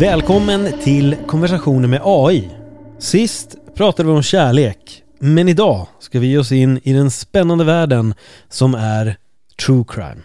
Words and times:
Välkommen 0.00 0.80
till 0.80 1.16
konversationer 1.26 1.88
med 1.88 2.00
AI. 2.04 2.48
Sist 2.98 3.56
pratade 3.74 4.08
vi 4.08 4.14
om 4.14 4.22
kärlek, 4.22 5.02
men 5.18 5.48
idag 5.48 5.86
ska 5.98 6.20
vi 6.20 6.26
ge 6.26 6.38
oss 6.38 6.52
in 6.52 6.80
i 6.82 6.92
den 6.92 7.10
spännande 7.10 7.64
världen 7.64 8.14
som 8.48 8.74
är 8.74 9.16
true 9.66 9.84
crime. 9.88 10.22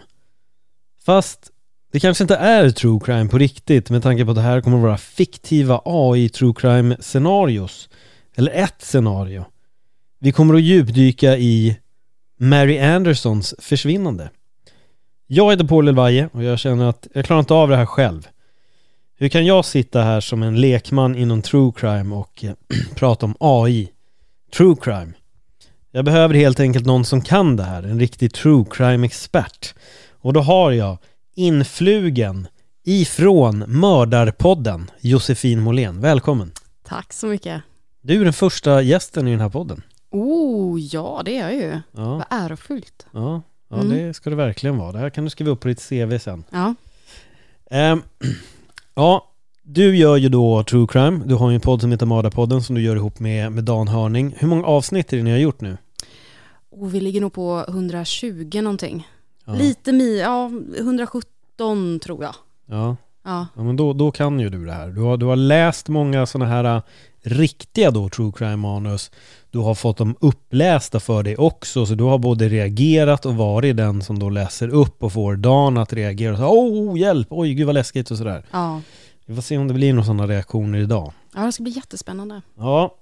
Fast 1.06 1.52
det 1.92 2.00
kanske 2.00 2.24
inte 2.24 2.36
är 2.36 2.70
true 2.70 3.00
crime 3.06 3.30
på 3.30 3.38
riktigt 3.38 3.90
med 3.90 4.04
tanke 4.04 4.26
på 4.26 4.32
att 4.32 4.36
det 4.36 4.42
här 4.42 4.62
kommer 4.62 4.78
att 4.78 4.84
vara 4.84 4.98
fiktiva 4.98 5.82
AI 5.86 6.30
true 6.30 6.54
crime 6.56 6.98
scenarios. 7.00 7.90
Eller 8.36 8.52
ett 8.52 8.82
scenario. 8.82 9.46
Vi 10.20 10.32
kommer 10.32 10.54
att 10.54 10.62
djupdyka 10.62 11.38
i 11.38 11.78
Mary 12.40 12.80
Andersons 12.80 13.56
försvinnande. 13.60 14.30
Jag 15.28 15.52
heter 15.52 15.66
Paul 15.66 15.88
Elvaje 15.88 16.30
och 16.34 16.44
jag 16.44 16.60
känner 16.60 16.90
att 16.90 17.08
jag 17.14 17.26
klarar 17.26 17.40
inte 17.40 17.54
av 17.54 17.70
det 17.70 17.78
här 17.78 17.86
själv. 17.86 18.28
Hur 19.16 19.30
kan 19.30 19.46
jag 19.46 19.66
sitta 19.66 20.02
här 20.04 20.22
som 20.22 20.44
en 20.44 20.62
lekman 20.62 21.16
inom 21.16 21.42
true 21.42 21.72
crime 21.76 22.16
och 22.16 22.44
eh, 22.44 22.54
prata 22.96 23.26
om 23.26 23.36
AI? 23.40 23.90
True 24.58 24.76
crime. 24.82 25.14
Jag 25.92 26.06
behöver 26.06 26.34
helt 26.36 26.60
enkelt 26.60 26.86
någon 26.86 27.06
som 27.06 27.22
kan 27.22 27.56
det 27.56 27.64
här, 27.64 27.84
en 27.84 28.00
riktig 28.00 28.34
true 28.34 28.66
crime-expert. 28.72 29.74
Och 30.12 30.34
då 30.34 30.40
har 30.42 30.72
jag 30.72 30.98
influgen 31.36 32.48
ifrån 32.86 33.64
Mördarpodden, 33.68 34.92
Josefin 35.00 35.60
Måhlén. 35.62 36.02
Välkommen! 36.02 36.52
Tack 36.84 37.14
så 37.14 37.28
mycket. 37.28 37.62
Du 38.02 38.20
är 38.22 38.24
den 38.24 38.34
första 38.34 38.82
gästen 38.82 39.28
i 39.28 39.32
den 39.32 39.40
här 39.40 39.50
podden. 39.50 39.82
Oh, 40.12 40.80
ja 40.82 41.22
det 41.26 41.38
är 41.38 41.42
jag 41.42 41.54
ju. 41.54 41.80
Ja, 41.92 42.16
Vad 42.18 42.26
ärofullt. 42.30 43.06
ja, 43.12 43.42
ja 43.70 43.76
Mm. 43.82 43.90
det 43.90 44.14
ska 44.14 44.30
det 44.30 44.36
verkligen 44.36 44.78
vara. 44.78 44.92
Det 44.92 45.00
här 45.00 45.10
kan 45.10 45.24
du 45.24 45.30
skriva 45.30 45.52
upp 45.52 45.60
på 45.60 45.68
ditt 45.68 45.90
CV 45.90 46.18
sen. 46.20 46.44
Ja. 46.50 46.76
Ehm, 47.72 48.02
ja, 48.96 49.30
du 49.64 49.98
gör 49.98 50.18
ju 50.18 50.30
då 50.30 50.64
true 50.64 50.88
crime. 50.90 51.22
Du 51.26 51.36
har 51.36 51.50
ju 51.50 51.56
en 51.56 51.62
podd 51.62 51.82
som 51.82 51.92
heter 51.92 52.06
Mördarpodden 52.06 52.62
som 52.64 52.76
du 52.76 52.82
gör 52.82 52.96
ihop 52.96 53.20
med, 53.20 53.52
med 53.52 53.64
Dan 53.64 53.88
Hörning. 53.88 54.36
Hur 54.38 54.48
många 54.48 54.66
avsnitt 54.66 55.14
är 55.14 55.18
det 55.18 55.24
ni 55.24 55.32
har 55.32 55.38
gjort 55.38 55.62
nu? 55.62 55.78
Och 56.72 56.96
vi 56.96 57.00
ligger 57.02 57.22
nog 57.22 57.34
på 57.34 57.66
120 57.68 58.50
någonting. 58.62 59.08
Ja, 59.46 59.54
Lite 59.54 59.92
mi, 59.92 60.20
ja 60.20 60.52
117 60.80 62.00
tror 62.00 62.24
jag. 62.24 62.36
ja. 62.66 62.96
Ja. 63.26 63.48
ja 63.56 63.64
men 63.64 63.76
då, 63.76 63.94
då 63.94 64.12
kan 64.12 64.40
ju 64.40 64.50
du 64.50 64.66
det 64.66 64.72
här. 64.72 64.88
Du 64.90 65.02
har, 65.02 65.18
du 65.18 65.26
har 65.26 65.36
läst 65.36 65.90
många 65.90 66.26
sådana 66.26 66.52
här 66.52 66.82
riktiga 67.24 67.92
då 67.92 68.10
true 68.10 68.32
crime-manus. 68.32 69.12
Du 69.52 69.60
har 69.60 69.76
fått 69.76 69.98
dem 69.98 70.16
upplästa 70.22 71.00
för 71.00 71.24
dig 71.24 71.38
också, 71.38 71.86
så 71.86 71.94
du 71.96 72.04
har 72.04 72.18
både 72.18 72.50
reagerat 72.50 73.26
och 73.26 73.36
varit 73.36 73.78
den 73.78 74.02
som 74.02 74.20
då 74.20 74.30
läser 74.30 74.68
upp 74.68 75.04
och 75.04 75.14
får 75.14 75.36
Dan 75.36 75.78
att 75.78 75.94
reagera. 75.94 76.32
och 76.32 76.38
säga, 76.38 76.50
Oh, 76.50 77.00
hjälp! 77.00 77.28
Oj, 77.30 77.54
gud 77.54 77.66
vad 77.66 77.76
läskigt 77.76 78.12
och 78.12 78.18
sådär. 78.18 78.46
Ja. 78.52 78.82
Vi 79.26 79.36
får 79.36 79.42
se 79.42 79.58
om 79.58 79.68
det 79.68 79.74
blir 79.74 79.94
några 79.94 80.06
sådana 80.06 80.28
reaktioner 80.28 80.80
idag. 80.80 81.14
ja, 81.36 81.42
det 81.42 81.52
ska 81.52 81.64
bli 81.64 81.72
jättespännande. 81.72 82.42
Ja, 82.58 82.96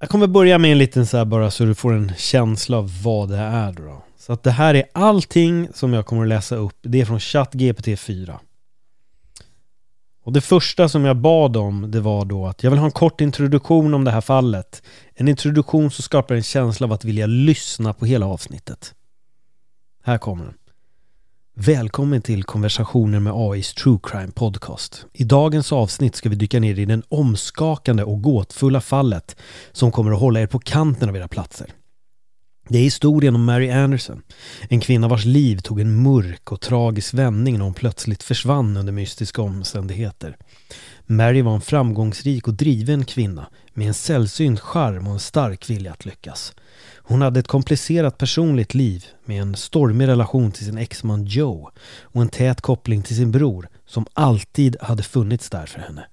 jag 0.00 0.08
kommer 0.08 0.26
börja 0.26 0.58
med 0.58 0.72
en 0.72 0.78
liten 0.78 1.06
så 1.06 1.16
här 1.16 1.24
bara 1.24 1.50
så 1.50 1.64
du 1.64 1.74
får 1.74 1.92
en 1.92 2.12
känsla 2.16 2.76
av 2.78 3.02
vad 3.02 3.28
det 3.28 3.36
är 3.38 3.72
då. 3.72 4.02
Så 4.18 4.32
att 4.32 4.42
det 4.42 4.50
här 4.50 4.74
är 4.74 4.84
allting 4.92 5.68
som 5.74 5.92
jag 5.92 6.06
kommer 6.06 6.22
att 6.22 6.28
läsa 6.28 6.56
upp. 6.56 6.76
Det 6.82 7.00
är 7.00 7.04
från 7.04 7.20
ChatGPT 7.20 7.98
4. 8.00 8.40
Och 10.28 10.34
det 10.34 10.40
första 10.40 10.88
som 10.88 11.04
jag 11.04 11.16
bad 11.16 11.56
om 11.56 11.90
det 11.90 12.00
var 12.00 12.24
då 12.24 12.46
att 12.46 12.62
jag 12.62 12.70
vill 12.70 12.78
ha 12.78 12.86
en 12.86 12.92
kort 12.92 13.20
introduktion 13.20 13.94
om 13.94 14.04
det 14.04 14.10
här 14.10 14.20
fallet. 14.20 14.82
En 15.14 15.28
introduktion 15.28 15.90
som 15.90 16.02
skapar 16.02 16.34
en 16.34 16.42
känsla 16.42 16.86
av 16.86 16.92
att 16.92 17.04
vilja 17.04 17.26
lyssna 17.26 17.92
på 17.92 18.06
hela 18.06 18.26
avsnittet. 18.26 18.94
Här 20.04 20.18
kommer 20.18 20.44
den. 20.44 20.54
Välkommen 21.54 22.22
till 22.22 22.44
konversationer 22.44 23.20
med 23.20 23.32
AIs 23.36 23.74
True 23.74 23.98
Crime 24.02 24.32
Podcast. 24.32 25.06
I 25.12 25.24
dagens 25.24 25.72
avsnitt 25.72 26.16
ska 26.16 26.28
vi 26.28 26.36
dyka 26.36 26.60
ner 26.60 26.78
i 26.78 26.84
den 26.84 27.02
omskakande 27.08 28.02
och 28.02 28.22
gåtfulla 28.22 28.80
fallet 28.80 29.36
som 29.72 29.92
kommer 29.92 30.12
att 30.12 30.20
hålla 30.20 30.40
er 30.40 30.46
på 30.46 30.58
kanten 30.58 31.08
av 31.08 31.16
era 31.16 31.28
platser. 31.28 31.72
Det 32.70 32.78
är 32.78 32.82
historien 32.82 33.34
om 33.34 33.44
Mary 33.44 33.70
Anderson, 33.70 34.22
en 34.68 34.80
kvinna 34.80 35.08
vars 35.08 35.24
liv 35.24 35.58
tog 35.58 35.80
en 35.80 36.02
mörk 36.02 36.52
och 36.52 36.60
tragisk 36.60 37.14
vändning 37.14 37.58
när 37.58 37.64
hon 37.64 37.74
plötsligt 37.74 38.22
försvann 38.22 38.76
under 38.76 38.92
mystiska 38.92 39.42
omständigheter. 39.42 40.36
Mary 41.06 41.42
var 41.42 41.54
en 41.54 41.60
framgångsrik 41.60 42.48
och 42.48 42.54
driven 42.54 43.04
kvinna 43.04 43.46
med 43.74 43.88
en 43.88 43.94
sällsynt 43.94 44.60
charm 44.60 45.06
och 45.06 45.12
en 45.12 45.20
stark 45.20 45.70
vilja 45.70 45.92
att 45.92 46.04
lyckas. 46.04 46.54
Hon 46.96 47.22
hade 47.22 47.40
ett 47.40 47.48
komplicerat 47.48 48.18
personligt 48.18 48.74
liv 48.74 49.04
med 49.24 49.42
en 49.42 49.56
stormig 49.56 50.06
relation 50.06 50.52
till 50.52 50.64
sin 50.64 50.78
exman 50.78 51.24
Joe 51.24 51.70
och 52.02 52.22
en 52.22 52.28
tät 52.28 52.60
koppling 52.60 53.02
till 53.02 53.16
sin 53.16 53.32
bror 53.32 53.68
som 53.86 54.06
alltid 54.12 54.76
hade 54.80 55.02
funnits 55.02 55.50
där 55.50 55.66
för 55.66 55.80
henne. 55.80 56.06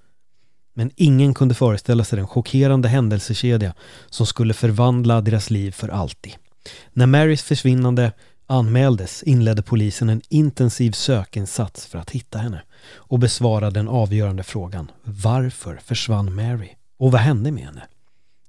Men 0.74 0.92
ingen 0.96 1.34
kunde 1.34 1.56
föreställa 1.56 2.04
sig 2.04 2.18
den 2.18 2.28
chockerande 2.28 2.88
händelsekedja 2.88 3.74
som 4.10 4.26
skulle 4.26 4.54
förvandla 4.54 5.22
deras 5.22 5.50
liv 5.50 5.72
för 5.72 5.90
alltid. 5.90 6.34
När 6.94 7.06
Marys 7.06 7.44
försvinnande 7.44 8.12
anmäldes 8.48 9.24
inledde 9.24 9.62
polisen 9.62 10.09
en 10.09 10.22
intensiv 10.30 10.92
sökinsats 10.92 11.86
för 11.86 12.00
att 12.00 12.12
hitta 12.12 12.38
henne 12.38 12.62
och 12.94 13.20
besvara 13.20 13.72
den 13.72 13.88
avgörande 13.88 14.44
frågan 14.44 14.92
Varför 15.04 15.80
försvann 15.86 16.36
Mary? 16.36 16.70
Och 16.98 17.12
vad 17.12 17.22
hände 17.22 17.52
med 17.52 17.64
henne? 17.66 17.88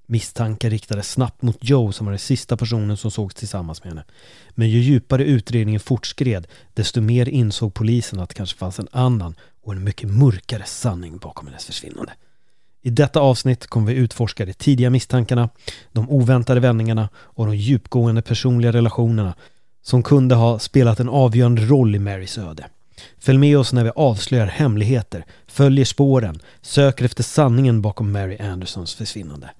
Misstankar 0.08 0.70
riktades 0.70 1.10
snabbt 1.10 1.42
mot 1.42 1.58
Joe 1.60 1.92
som 1.92 2.06
var 2.06 2.12
den 2.12 2.18
sista 2.18 2.56
personen 2.56 2.96
som 2.96 3.10
sågs 3.10 3.34
tillsammans 3.34 3.84
med 3.84 3.92
henne. 3.92 4.04
Men 4.50 4.68
ju 4.68 4.78
djupare 4.78 5.24
utredningen 5.24 5.80
fortskred 5.80 6.46
desto 6.74 7.00
mer 7.00 7.28
insåg 7.28 7.74
polisen 7.74 8.20
att 8.20 8.28
det 8.28 8.34
kanske 8.34 8.58
fanns 8.58 8.78
en 8.78 8.88
annan 8.92 9.34
och 9.62 9.72
en 9.72 9.84
mycket 9.84 10.10
mörkare 10.10 10.64
sanning 10.66 11.18
bakom 11.18 11.46
hennes 11.46 11.64
försvinnande. 11.64 12.12
I 12.86 12.90
detta 12.90 13.20
avsnitt 13.20 13.66
kommer 13.66 13.86
vi 13.86 13.98
utforska 13.98 14.44
de 14.44 14.52
tidiga 14.52 14.90
misstankarna, 14.90 15.48
de 15.92 16.10
oväntade 16.10 16.60
vändningarna 16.60 17.08
och 17.16 17.46
de 17.46 17.56
djupgående 17.56 18.22
personliga 18.22 18.72
relationerna 18.72 19.34
som 19.82 20.02
kunde 20.02 20.34
ha 20.34 20.58
spelat 20.58 21.00
en 21.00 21.08
avgörande 21.08 21.62
roll 21.62 21.94
i 21.94 21.98
Marys 21.98 22.38
öde. 22.38 22.66
Följ 23.18 23.38
med 23.38 23.58
oss 23.58 23.72
när 23.72 23.84
vi 23.84 23.90
avslöjar 23.96 24.46
hemligheter, 24.46 25.24
följer 25.46 25.84
spåren, 25.84 26.40
söker 26.62 27.04
efter 27.04 27.22
sanningen 27.22 27.82
bakom 27.82 28.12
Mary 28.12 28.38
Andersons 28.38 28.94
försvinnande. 28.94 29.50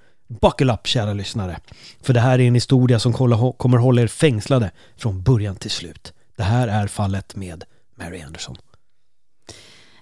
Buckle 0.41 0.73
up 0.73 0.87
kära 0.87 1.13
lyssnare, 1.13 1.59
för 2.03 2.15
det 2.15 2.21
här 2.21 2.39
är 2.39 2.49
en 2.49 2.55
historia 2.55 2.99
som 2.99 3.13
kommer 3.13 3.77
hålla 3.77 4.03
er 4.03 4.07
fängslade 4.07 4.71
från 4.97 5.23
början 5.23 5.57
till 5.57 5.71
slut. 5.71 6.13
Det 6.37 6.43
här 6.43 6.69
är 6.69 6.87
fallet 6.87 7.37
med 7.37 7.65
Mary 7.95 8.23
Anderson. 8.23 8.57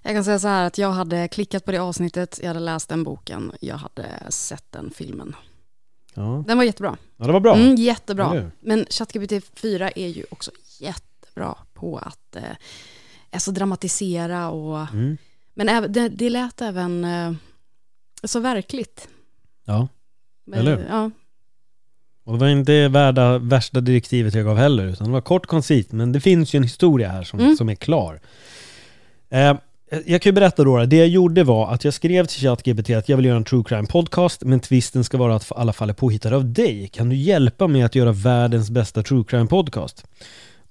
Jag 0.07 0.15
kan 0.15 0.25
säga 0.25 0.39
så 0.39 0.49
här 0.49 0.67
att 0.67 0.79
jag 0.79 0.91
hade 0.93 1.29
klickat 1.29 1.65
på 1.65 1.73
det 1.73 1.79
avsnittet, 1.79 2.39
jag 2.43 2.49
hade 2.49 2.61
läst 2.61 2.89
den 2.89 3.05
boken, 3.05 3.53
jag 3.61 3.77
hade 3.77 4.07
sett 4.29 4.65
den 4.73 4.91
filmen. 4.91 5.37
Ja, 6.15 6.45
Den 6.47 6.57
var 6.59 6.65
jättebra. 6.65 6.97
ja 7.17 7.27
det 7.27 7.33
var 7.33 7.41
bra. 7.41 7.55
Mm, 7.57 7.75
jättebra. 7.75 8.29
hur? 8.29 8.51
Men 8.61 8.87
ChatGPT 8.91 9.33
4 9.55 9.91
är 9.91 10.09
ju 10.09 10.25
också 10.31 10.51
jättebra 10.81 11.57
på 11.75 11.99
att 11.99 12.37
eh, 12.37 12.43
alltså 13.31 13.51
dramatisera 13.51 14.51
och 14.51 14.79
Mm. 14.93 15.17
Men 15.55 15.93
det, 15.93 16.09
det 16.09 16.31
lät 16.31 16.61
även 16.63 17.05
eh, 17.05 17.33
så 18.25 18.41
verkligt. 18.41 19.09
Ja, 19.65 19.89
Men, 20.45 20.59
Eller 20.59 20.77
hur? 20.77 20.87
Ja, 20.91 21.11
och 22.25 22.33
det 22.33 22.39
var 22.39 22.49
inte 22.49 22.89
värda, 22.89 23.39
värsta 23.39 23.81
direktivet 23.81 24.35
jag 24.35 24.45
gav 24.45 24.57
heller, 24.57 24.87
utan 24.87 25.07
det 25.07 25.13
var 25.13 25.21
kort 25.21 25.47
koncist, 25.47 25.93
men 25.93 26.13
det 26.13 26.21
finns 26.21 26.55
ju 26.55 26.57
en 26.57 26.63
historia 26.63 27.09
här 27.09 27.23
som, 27.23 27.41
Mm. 27.41 27.57
som 27.57 27.69
är 27.69 27.75
klar. 27.75 28.21
Eh, 29.31 29.57
jag 30.07 30.23
kan 30.23 30.31
ju 30.31 30.35
berätta 30.35 30.65
då, 30.65 30.85
det 30.85 30.97
jag 30.97 31.09
gjorde 31.09 31.45
var 31.45 31.73
att 31.73 31.85
jag 31.85 31.95
skrev 31.95 32.27
till 32.27 32.41
ChatGPT 32.41 32.91
att 32.91 33.09
jag 33.09 33.17
vill 33.17 33.27
göra 33.27 33.37
en 33.37 33.45
true 33.45 33.65
crime 33.67 33.87
podcast, 33.87 34.45
men 34.45 34.61
twisten 34.61 35.05
ska 35.05 35.19
vara 35.19 35.35
att 35.37 35.53
alla 35.53 35.73
fall 35.73 35.91
är 35.91 35.95
påhittade 35.95 36.37
av 36.37 36.53
dig. 36.53 36.89
Kan 36.93 37.09
du 37.09 37.17
hjälpa 37.17 37.67
mig 37.67 37.83
att 37.83 37.95
göra 37.95 38.13
världens 38.13 38.71
bästa 38.71 39.03
true 39.03 39.25
crime 39.29 39.47
podcast? 39.47 40.07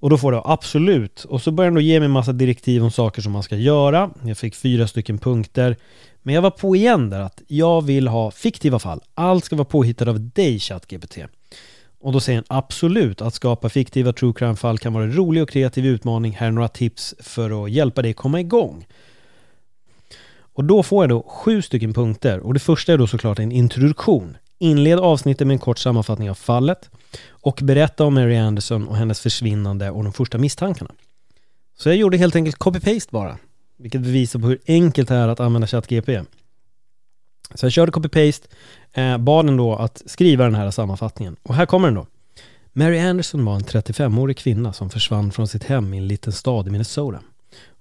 Och 0.00 0.10
då 0.10 0.18
får 0.18 0.32
det 0.32 0.42
absolut. 0.44 1.24
Och 1.24 1.42
så 1.42 1.50
börjar 1.50 1.70
den 1.70 1.74
då 1.74 1.80
ge 1.80 2.00
mig 2.00 2.08
massa 2.08 2.32
direktiv 2.32 2.84
om 2.84 2.90
saker 2.90 3.22
som 3.22 3.32
man 3.32 3.42
ska 3.42 3.56
göra. 3.56 4.10
Jag 4.26 4.38
fick 4.38 4.54
fyra 4.54 4.86
stycken 4.86 5.18
punkter. 5.18 5.76
Men 6.22 6.34
jag 6.34 6.42
var 6.42 6.50
på 6.50 6.76
igen 6.76 7.10
där 7.10 7.20
att 7.20 7.42
jag 7.46 7.82
vill 7.82 8.08
ha 8.08 8.30
fiktiva 8.30 8.78
fall. 8.78 9.00
Allt 9.14 9.44
ska 9.44 9.56
vara 9.56 9.64
påhittat 9.64 10.08
av 10.08 10.20
dig 10.20 10.58
ChatGPT. 10.58 11.18
Och 12.00 12.12
då 12.12 12.20
säger 12.20 12.36
den 12.36 12.46
absolut 12.48 13.22
att 13.22 13.34
skapa 13.34 13.68
fiktiva 13.68 14.12
true 14.12 14.32
crime-fall 14.32 14.78
kan 14.78 14.92
vara 14.92 15.04
en 15.04 15.16
rolig 15.16 15.42
och 15.42 15.48
kreativ 15.50 15.86
utmaning. 15.86 16.32
Här 16.32 16.46
är 16.46 16.50
några 16.50 16.68
tips 16.68 17.14
för 17.20 17.64
att 17.64 17.70
hjälpa 17.70 18.02
dig 18.02 18.12
komma 18.12 18.40
igång. 18.40 18.86
Och 20.54 20.64
då 20.64 20.82
får 20.82 21.04
jag 21.04 21.08
då 21.10 21.22
sju 21.22 21.62
stycken 21.62 21.94
punkter 21.94 22.40
och 22.40 22.54
det 22.54 22.60
första 22.60 22.92
är 22.92 22.98
då 22.98 23.06
såklart 23.06 23.38
en 23.38 23.52
introduktion. 23.52 24.36
Inled 24.58 24.98
avsnittet 24.98 25.46
med 25.46 25.54
en 25.54 25.58
kort 25.58 25.78
sammanfattning 25.78 26.30
av 26.30 26.34
fallet 26.34 26.90
och 27.28 27.60
berätta 27.62 28.04
om 28.04 28.14
Mary 28.14 28.36
Anderson 28.36 28.88
och 28.88 28.96
hennes 28.96 29.20
försvinnande 29.20 29.90
och 29.90 30.04
de 30.04 30.12
första 30.12 30.38
misstankarna. 30.38 30.90
Så 31.78 31.88
jag 31.88 31.96
gjorde 31.96 32.16
helt 32.16 32.36
enkelt 32.36 32.58
copy-paste 32.58 33.08
bara, 33.10 33.38
vilket 33.78 34.00
bevisar 34.00 34.40
på 34.40 34.46
hur 34.46 34.58
enkelt 34.66 35.08
det 35.08 35.14
är 35.14 35.28
att 35.28 35.40
använda 35.40 35.66
ChatGPT. 35.66 36.10
Så 37.54 37.66
jag 37.66 37.72
körde 37.72 37.92
copy-paste, 37.92 38.48
eh, 38.92 39.18
bad 39.18 39.46
den 39.46 39.56
då 39.56 39.74
att 39.76 40.02
skriva 40.06 40.44
den 40.44 40.54
här 40.54 40.70
sammanfattningen. 40.70 41.36
Och 41.42 41.54
här 41.54 41.66
kommer 41.66 41.88
den 41.88 41.94
då. 41.94 42.06
Mary 42.72 42.98
Anderson 42.98 43.44
var 43.44 43.54
en 43.54 43.62
35-årig 43.62 44.36
kvinna 44.36 44.72
som 44.72 44.90
försvann 44.90 45.32
från 45.32 45.48
sitt 45.48 45.64
hem 45.64 45.94
i 45.94 45.98
en 45.98 46.08
liten 46.08 46.32
stad 46.32 46.68
i 46.68 46.70
Minnesota. 46.70 47.20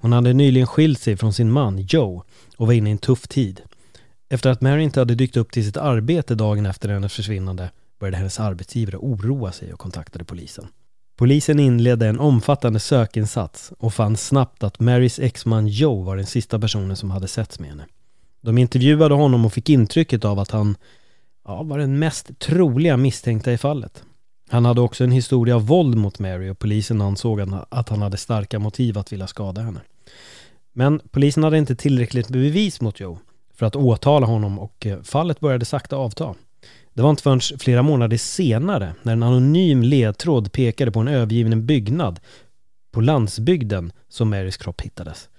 Hon 0.04 0.12
hade 0.12 0.34
nyligen 0.34 0.68
skilt 0.68 1.00
sig 1.00 1.18
från 1.18 1.34
sin 1.34 1.52
man 1.52 1.82
Joe 1.82 2.24
och 2.58 2.68
var 2.68 2.74
inne 2.74 2.90
i 2.90 2.92
en 2.92 2.98
tuff 2.98 3.28
tid. 3.28 3.62
Efter 4.30 4.50
att 4.50 4.62
Mary 4.62 4.84
inte 4.84 5.00
hade 5.00 5.16
dykt 5.16 5.38
upp 5.38 5.52
till 5.52 5.66
sitt 5.66 5.78
arbete 5.78 6.36
dagen 6.36 6.66
efter 6.66 6.90
hennes 6.90 7.14
försvinnande 7.14 7.72
började 8.00 8.18
hennes 8.18 8.40
arbetsgivare 8.40 8.98
oroa 8.98 9.52
sig 9.52 9.74
och 9.74 9.80
kontaktade 9.80 10.26
polisen. 10.26 10.68
Polisen 11.18 11.60
inledde 11.60 12.08
en 12.08 12.20
omfattande 12.20 12.80
sökinsats 12.80 13.74
och 13.78 13.94
fann 13.94 14.18
snabbt 14.18 14.64
att 14.64 14.80
Marys 14.80 15.20
exman 15.20 15.68
Joe 15.68 16.04
var 16.04 16.18
den 16.18 16.26
sista 16.26 16.60
personen 16.60 16.98
som 16.98 17.12
hade 17.12 17.28
setts 17.28 17.60
med 17.60 17.70
henne. 17.70 17.86
De 18.42 18.58
intervjuade 18.58 19.16
honom 19.16 19.46
och 19.46 19.54
fick 19.54 19.70
intrycket 19.70 20.26
av 20.26 20.40
att 20.40 20.52
han 20.52 20.76
ja, 21.46 21.64
var 21.64 21.78
den 21.78 22.00
mest 22.00 22.40
troliga 22.40 22.98
misstänkta 22.98 23.54
i 23.54 23.58
fallet. 23.58 24.04
Han 24.50 24.66
hade 24.66 24.82
också 24.82 25.04
en 25.04 25.12
historia 25.12 25.56
av 25.56 25.68
våld 25.68 25.98
mot 25.98 26.20
Mary 26.20 26.50
och 26.50 26.60
polisen 26.60 27.02
ansåg 27.02 27.42
att 27.70 27.90
han 27.90 28.02
hade 28.02 28.18
starka 28.18 28.60
motiv 28.60 28.98
att 28.98 29.14
vilja 29.14 29.28
skada 29.28 29.62
henne. 29.62 29.82
Men 30.74 31.02
polisen 31.12 31.44
hade 31.44 31.58
inte 31.58 31.76
tillräckligt 31.76 32.30
bevis 32.30 32.82
mot 32.82 33.00
Joe 33.00 33.20
för 33.54 33.66
att 33.66 33.76
åtala 33.76 34.26
honom 34.26 34.60
och 34.60 34.86
eh, 34.86 35.02
fallet 35.02 35.40
började 35.40 35.66
sakta 35.66 35.96
avta. 35.96 36.36
Det 36.94 37.02
var 37.02 37.10
inte 37.10 37.24
förrän 37.24 37.60
flera 37.60 37.82
månader 37.82 38.18
senare 38.18 38.96
när 39.02 39.14
en 39.14 39.24
anonym 39.24 39.84
ledtråd 39.84 40.52
pekade 40.52 40.92
på 40.92 41.00
en 41.00 41.08
övergiven 41.08 41.66
byggnad 41.66 42.20
på 42.92 43.02
landsbygden 43.02 43.92
som 44.10 44.30
Marys 44.30 44.58
kropp 44.58 44.82
hittades. 44.82 45.30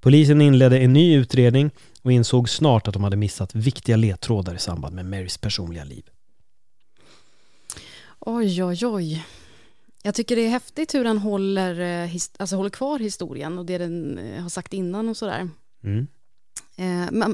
Polisen 0.00 0.40
inledde 0.40 0.78
en 0.78 0.92
ny 0.92 1.14
utredning 1.14 1.70
och 2.02 2.12
insåg 2.12 2.48
snart 2.48 2.88
att 2.88 2.94
de 2.94 3.04
hade 3.04 3.16
missat 3.16 3.54
viktiga 3.54 3.96
ledtrådar 3.96 4.54
i 4.54 4.58
samband 4.58 4.94
med 4.94 5.06
Marys 5.06 5.38
personliga 5.38 5.84
liv. 5.84 6.04
Oj, 8.20 8.64
oj, 8.64 8.86
oj. 8.86 9.24
Jag 10.02 10.14
tycker 10.14 10.36
det 10.36 10.42
är 10.42 10.50
häftigt 10.50 10.94
hur 10.94 11.04
den 11.04 11.18
håller, 11.18 12.04
eh, 12.04 12.10
alltså 12.38 12.56
håller 12.56 12.70
kvar 12.70 12.98
historien 12.98 13.58
och 13.58 13.66
det 13.66 13.78
den 13.78 14.18
eh, 14.18 14.42
har 14.42 14.48
sagt 14.48 14.72
innan 14.72 15.08
och 15.08 15.16
sådär. 15.16 15.48
Mm. 15.84 16.06
Eh, 16.76 17.28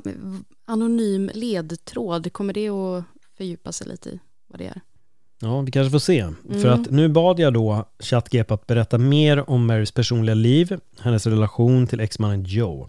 anonym 0.64 1.30
ledtråd, 1.34 2.32
kommer 2.32 2.52
det 2.52 2.68
att 2.68 3.04
fördjupa 3.36 3.72
sig 3.72 3.88
lite 3.88 4.10
i 4.10 4.20
vad 4.46 4.60
det 4.60 4.66
är? 4.66 4.80
Ja, 5.40 5.60
vi 5.60 5.72
kanske 5.72 5.90
får 5.90 5.98
se. 5.98 6.20
Mm. 6.20 6.62
För 6.62 6.68
att 6.68 6.90
nu 6.90 7.08
bad 7.08 7.38
jag 7.38 7.54
då 7.54 7.88
ChatGP 7.98 8.54
att 8.54 8.66
berätta 8.66 8.98
mer 8.98 9.50
om 9.50 9.66
Marys 9.66 9.92
personliga 9.92 10.34
liv, 10.34 10.80
hennes 11.00 11.26
relation 11.26 11.86
till 11.86 12.00
exmannen 12.00 12.44
Joe. 12.44 12.88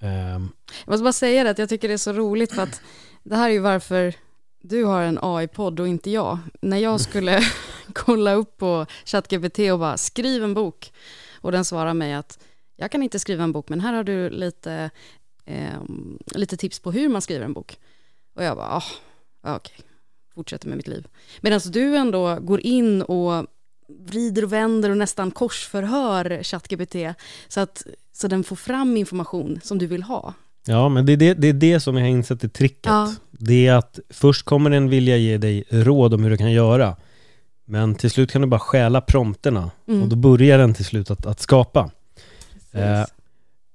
Um. 0.00 0.52
Jag 0.84 0.92
måste 0.92 1.02
bara 1.02 1.12
säga 1.12 1.44
det, 1.44 1.50
att 1.50 1.58
jag 1.58 1.68
tycker 1.68 1.88
det 1.88 1.94
är 1.94 1.98
så 1.98 2.12
roligt 2.12 2.52
för 2.52 2.62
att 2.62 2.80
det 3.22 3.36
här 3.36 3.48
är 3.48 3.52
ju 3.52 3.58
varför 3.58 4.14
du 4.68 4.84
har 4.84 5.02
en 5.02 5.18
AI-podd 5.22 5.80
och 5.80 5.88
inte 5.88 6.10
jag. 6.10 6.38
När 6.60 6.76
jag 6.76 7.00
skulle 7.00 7.40
kolla 7.92 8.34
upp 8.34 8.56
på 8.56 8.86
ChatGPT 9.04 9.58
och 9.58 9.78
bara 9.78 9.96
skriv 9.96 10.44
en 10.44 10.54
bok 10.54 10.92
och 11.40 11.52
den 11.52 11.64
svarar 11.64 11.94
mig 11.94 12.14
att 12.14 12.38
jag 12.76 12.90
kan 12.90 13.02
inte 13.02 13.18
skriva 13.18 13.44
en 13.44 13.52
bok 13.52 13.68
men 13.68 13.80
här 13.80 13.92
har 13.92 14.04
du 14.04 14.30
lite, 14.30 14.90
eh, 15.44 15.80
lite 16.34 16.56
tips 16.56 16.80
på 16.80 16.92
hur 16.92 17.08
man 17.08 17.22
skriver 17.22 17.44
en 17.44 17.52
bok. 17.52 17.78
Och 18.34 18.44
jag 18.44 18.56
bara, 18.56 18.68
ah, 18.68 18.82
okej, 19.42 19.54
okay. 19.56 19.86
fortsätter 20.34 20.68
med 20.68 20.76
mitt 20.76 20.88
liv. 20.88 21.06
Medan 21.40 21.60
du 21.64 21.96
ändå 21.96 22.38
går 22.40 22.60
in 22.60 23.02
och 23.02 23.46
vrider 23.88 24.44
och 24.44 24.52
vänder 24.52 24.90
och 24.90 24.96
nästan 24.96 25.30
korsförhör 25.30 26.42
ChatGPT 26.42 26.96
så 27.48 27.60
att 27.60 27.86
så 28.12 28.28
den 28.28 28.44
får 28.44 28.56
fram 28.56 28.96
information 28.96 29.60
som 29.62 29.78
du 29.78 29.86
vill 29.86 30.02
ha. 30.02 30.34
Ja, 30.66 30.88
men 30.88 31.06
det 31.06 31.12
är 31.12 31.16
det, 31.16 31.34
det, 31.34 31.48
är 31.48 31.52
det 31.52 31.80
som 31.80 31.96
jag 31.96 32.04
har 32.04 32.10
insett 32.10 32.44
är 32.44 32.48
tricket. 32.48 32.86
Ja. 32.86 33.14
Det 33.30 33.66
är 33.66 33.74
att 33.74 33.98
först 34.10 34.44
kommer 34.44 34.70
den 34.70 34.88
vilja 34.88 35.16
ge 35.16 35.38
dig 35.38 35.64
råd 35.70 36.14
om 36.14 36.22
hur 36.22 36.30
du 36.30 36.36
kan 36.36 36.52
göra. 36.52 36.96
Men 37.64 37.94
till 37.94 38.10
slut 38.10 38.32
kan 38.32 38.40
du 38.40 38.48
bara 38.48 38.60
stjäla 38.60 39.00
prompterna 39.00 39.70
mm. 39.88 40.02
och 40.02 40.08
då 40.08 40.16
börjar 40.16 40.58
den 40.58 40.74
till 40.74 40.84
slut 40.84 41.10
att, 41.10 41.26
att 41.26 41.40
skapa. 41.40 41.90
Eh, 42.72 43.04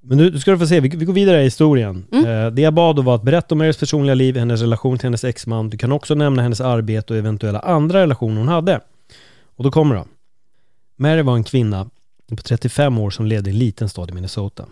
men 0.04 0.18
nu 0.18 0.40
ska 0.40 0.52
du 0.52 0.60
få 0.60 0.68
se, 0.68 0.80
vi, 0.80 0.90
vi 0.90 1.06
går 1.06 1.14
vidare 1.14 1.42
i 1.42 1.44
historien. 1.44 2.06
Mm. 2.12 2.26
Eh, 2.26 2.52
det 2.52 2.62
jag 2.62 2.74
bad 2.74 2.96
då 2.96 3.02
var 3.02 3.16
att 3.16 3.24
berätta 3.24 3.56
om 3.56 3.62
hennes 3.62 3.78
personliga 3.78 4.16
liv, 4.16 4.38
hennes 4.38 4.62
relation 4.62 4.98
till 4.98 5.06
hennes 5.06 5.24
exman. 5.24 5.70
Du 5.70 5.78
kan 5.78 5.92
också 5.92 6.16
nämna 6.16 6.42
hennes 6.42 6.62
arbete 6.62 7.14
och 7.14 7.20
eventuella 7.20 7.60
andra 7.60 8.00
relationer 8.00 8.38
hon 8.38 8.48
hade. 8.48 8.80
Och 9.56 9.64
då 9.64 9.72
kommer 9.72 9.96
det. 9.96 10.06
Mary 10.96 11.22
var 11.22 11.36
en 11.36 11.44
kvinna 11.44 11.90
på 12.30 12.36
35 12.36 12.98
år 12.98 13.10
som 13.10 13.26
levde 13.26 13.50
i 13.50 13.54
en 13.54 13.60
liten 13.60 13.90
stad 13.90 14.10
i 14.10 14.14
Minnesota. 14.14 14.66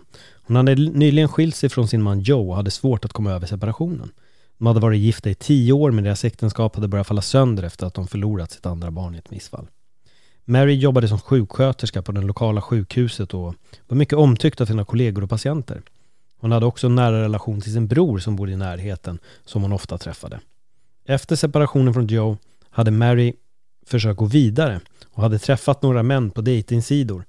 Hon 0.50 0.56
hade 0.56 0.76
nyligen 0.76 1.30
skilt 1.30 1.56
sig 1.56 1.70
från 1.70 1.88
sin 1.88 2.02
man 2.02 2.20
Joe 2.20 2.50
och 2.50 2.56
hade 2.56 2.72
svårt 2.72 3.06
att 3.06 3.14
komma 3.14 3.32
över 3.32 3.48
separationen. 3.48 4.12
De 4.58 4.68
hade 4.68 4.80
varit 4.80 5.00
gifta 5.00 5.30
i 5.30 5.36
tio 5.36 5.74
år 5.74 5.92
men 5.92 6.04
deras 6.04 6.26
äktenskap 6.26 6.76
hade 6.76 6.88
börjat 6.88 7.08
falla 7.08 7.22
sönder 7.22 7.64
efter 7.64 7.88
att 7.88 7.94
de 7.94 8.08
förlorat 8.08 8.52
sitt 8.52 8.66
andra 8.66 8.92
barn 8.92 9.16
i 9.16 9.18
ett 9.18 9.32
missfall. 9.32 9.68
Mary 10.46 10.76
jobbade 10.76 11.08
som 11.08 11.20
sjuksköterska 11.20 12.02
på 12.02 12.12
det 12.12 12.22
lokala 12.22 12.62
sjukhuset 12.62 13.34
och 13.34 13.56
var 13.88 13.96
mycket 13.96 14.18
omtyckt 14.18 14.62
av 14.62 14.66
sina 14.66 14.86
kollegor 14.86 15.24
och 15.24 15.30
patienter. 15.30 15.82
Hon 16.40 16.52
hade 16.52 16.66
också 16.66 16.88
en 16.88 16.96
nära 16.96 17.22
relation 17.22 17.62
till 17.62 17.74
sin 17.74 17.88
bror 17.88 18.20
som 18.20 18.36
bodde 18.36 18.52
i 18.52 18.56
närheten, 18.56 19.20
som 19.46 19.62
hon 19.62 19.74
ofta 19.74 19.98
träffade. 19.98 20.40
Efter 21.06 21.36
separationen 21.36 21.94
från 21.94 22.08
Joe 22.08 22.38
hade 22.70 22.92
Mary 22.92 23.34
försökt 23.86 24.18
gå 24.18 24.26
vidare 24.26 24.80
och 25.10 25.24
hade 25.24 25.40
träffat 25.40 25.82
några 25.82 26.04
män 26.04 26.32
på 26.32 26.42
dejtingsidor. 26.42 27.26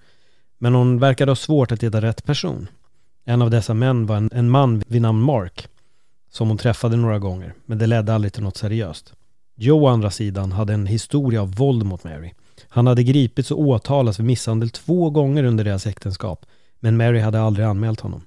Men 0.59 0.75
hon 0.75 0.99
verkade 0.99 1.31
ha 1.31 1.37
svårt 1.37 1.73
att 1.73 1.83
hitta 1.83 2.01
rätt 2.03 2.25
person. 2.25 2.69
En 3.31 3.43
av 3.43 3.51
dessa 3.51 3.75
män 3.75 4.07
var 4.07 4.17
en, 4.17 4.31
en 4.33 4.51
man 4.51 4.83
vid 4.87 5.03
namn 5.03 5.23
Mark, 5.23 5.69
som 6.31 6.49
hon 6.49 6.59
träffade 6.59 6.97
några 6.97 7.19
gånger, 7.19 7.55
men 7.67 7.79
det 7.79 7.87
ledde 7.87 8.15
aldrig 8.15 8.33
till 8.33 8.43
något 8.43 8.57
seriöst. 8.57 9.13
Joe 9.57 9.85
å 9.85 9.87
andra 9.87 10.11
sidan 10.11 10.53
hade 10.53 10.73
en 10.75 10.87
historia 10.87 11.43
av 11.43 11.55
våld 11.55 11.87
mot 11.87 12.05
Mary. 12.05 12.33
Han 12.69 12.87
hade 12.87 13.03
gripits 13.03 13.51
och 13.51 13.61
åtalats 13.61 14.17
för 14.17 14.25
misshandel 14.25 14.71
två 14.71 15.11
gånger 15.11 15.45
under 15.45 15.65
deras 15.65 15.87
äktenskap, 15.87 16.47
men 16.81 16.97
Mary 16.97 17.19
hade 17.19 17.41
aldrig 17.41 17.67
anmält 17.67 18.01
honom. 18.01 18.23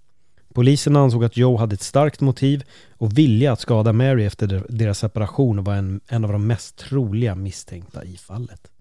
Polisen 0.53 0.95
ansåg 0.95 1.23
att 1.23 1.37
Joe 1.37 1.57
hade 1.57 1.73
ett 1.73 1.81
starkt 1.81 2.21
motiv 2.21 2.63
och 2.97 3.17
vilja 3.17 3.51
att 3.51 3.59
skada 3.59 3.93
Mary 3.93 4.25
efter 4.25 4.65
deras 4.69 4.99
separation 4.99 5.59
och 5.59 5.65
var 5.65 5.75
en, 5.75 6.01
en 6.07 6.25
av 6.25 6.31
de 6.31 6.47
mest 6.47 6.77
troliga 6.77 7.35
misstänkta 7.35 8.03
i 8.03 8.17
fallet. 8.17 8.72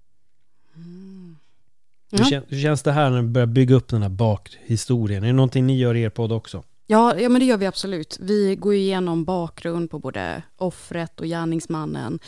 Mm. 2.12 2.24
Hur, 2.24 2.30
kän, 2.30 2.42
hur, 2.48 2.62
känns 2.62 2.82
det 2.82 2.92
här 2.92 3.10
när 3.10 3.22
du 3.22 3.28
börjar 3.28 3.46
bygga 3.46 3.74
upp 3.74 3.88
den 3.88 4.02
här 4.02 4.08
bakhistorien? 4.08 5.22
Är 5.22 5.26
det 5.26 5.32
någonting 5.32 5.66
ni 5.66 5.78
gör 5.78 5.94
i 5.94 6.02
er 6.02 6.10
podd 6.10 6.32
också? 6.32 6.62
Ja, 6.86 7.18
ja, 7.18 7.28
men 7.28 7.40
det 7.40 7.46
gör 7.46 7.56
vi 7.56 7.66
absolut. 7.66 8.18
Vi 8.20 8.56
går 8.56 8.74
igenom 8.74 9.24
bakgrund 9.24 9.90
på 9.90 9.98
både 9.98 10.42
offret 10.56 11.20
och 11.20 11.26
gärningsmannen. 11.26 12.18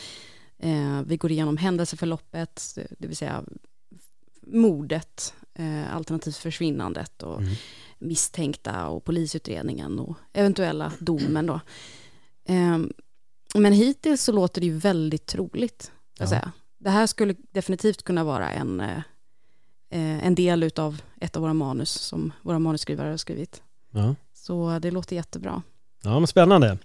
Eh, 0.59 1.01
vi 1.05 1.17
går 1.17 1.31
igenom 1.31 1.57
händelseförloppet, 1.57 2.77
det 2.97 3.07
vill 3.07 3.17
säga 3.17 3.43
mordet, 4.41 5.33
eh, 5.53 5.95
alternativt 5.95 6.37
försvinnandet 6.37 7.23
och 7.23 7.41
mm. 7.41 7.53
misstänkta 7.99 8.87
och 8.87 9.03
polisutredningen 9.03 9.99
och 9.99 10.17
eventuella 10.33 10.91
domen 10.99 11.45
då. 11.45 11.59
Eh, 12.45 12.79
men 13.55 13.73
hittills 13.73 14.23
så 14.23 14.31
låter 14.31 14.61
det 14.61 14.67
ju 14.67 14.77
väldigt 14.77 15.25
troligt. 15.25 15.91
Ja. 16.19 16.27
Säga. 16.27 16.51
Det 16.77 16.89
här 16.89 17.07
skulle 17.07 17.35
definitivt 17.51 18.03
kunna 18.03 18.23
vara 18.23 18.51
en, 18.51 18.79
eh, 18.79 19.01
en 19.95 20.35
del 20.35 20.71
av 20.75 21.01
ett 21.21 21.35
av 21.35 21.41
våra 21.41 21.53
manus 21.53 21.91
som 21.91 22.33
våra 22.41 22.59
manusskrivare 22.59 23.09
har 23.09 23.17
skrivit. 23.17 23.61
Ja. 23.91 24.15
Så 24.33 24.79
det 24.79 24.91
låter 24.91 25.15
jättebra. 25.15 25.61
Ja, 26.03 26.19
men 26.19 26.27
spännande. 26.27 26.77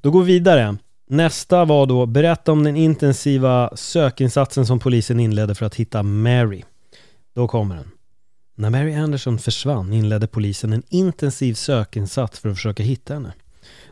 Då 0.00 0.10
går 0.10 0.22
vi 0.22 0.32
vidare. 0.32 0.76
Nästa 1.08 1.64
var 1.64 1.86
då 1.86 2.06
berätta 2.06 2.52
om 2.52 2.64
den 2.64 2.76
intensiva 2.76 3.76
sökinsatsen 3.76 4.66
som 4.66 4.78
polisen 4.78 5.20
inledde 5.20 5.54
för 5.54 5.66
att 5.66 5.74
hitta 5.74 6.02
Mary. 6.02 6.62
Då 7.34 7.48
kommer 7.48 7.76
den. 7.76 7.90
När 8.54 8.70
Mary 8.70 8.94
Anderson 8.94 9.38
försvann 9.38 9.92
inledde 9.92 10.26
polisen 10.26 10.72
en 10.72 10.82
intensiv 10.88 11.54
sökinsats 11.54 12.38
för 12.38 12.48
att 12.48 12.56
försöka 12.56 12.82
hitta 12.82 13.14
henne. 13.14 13.32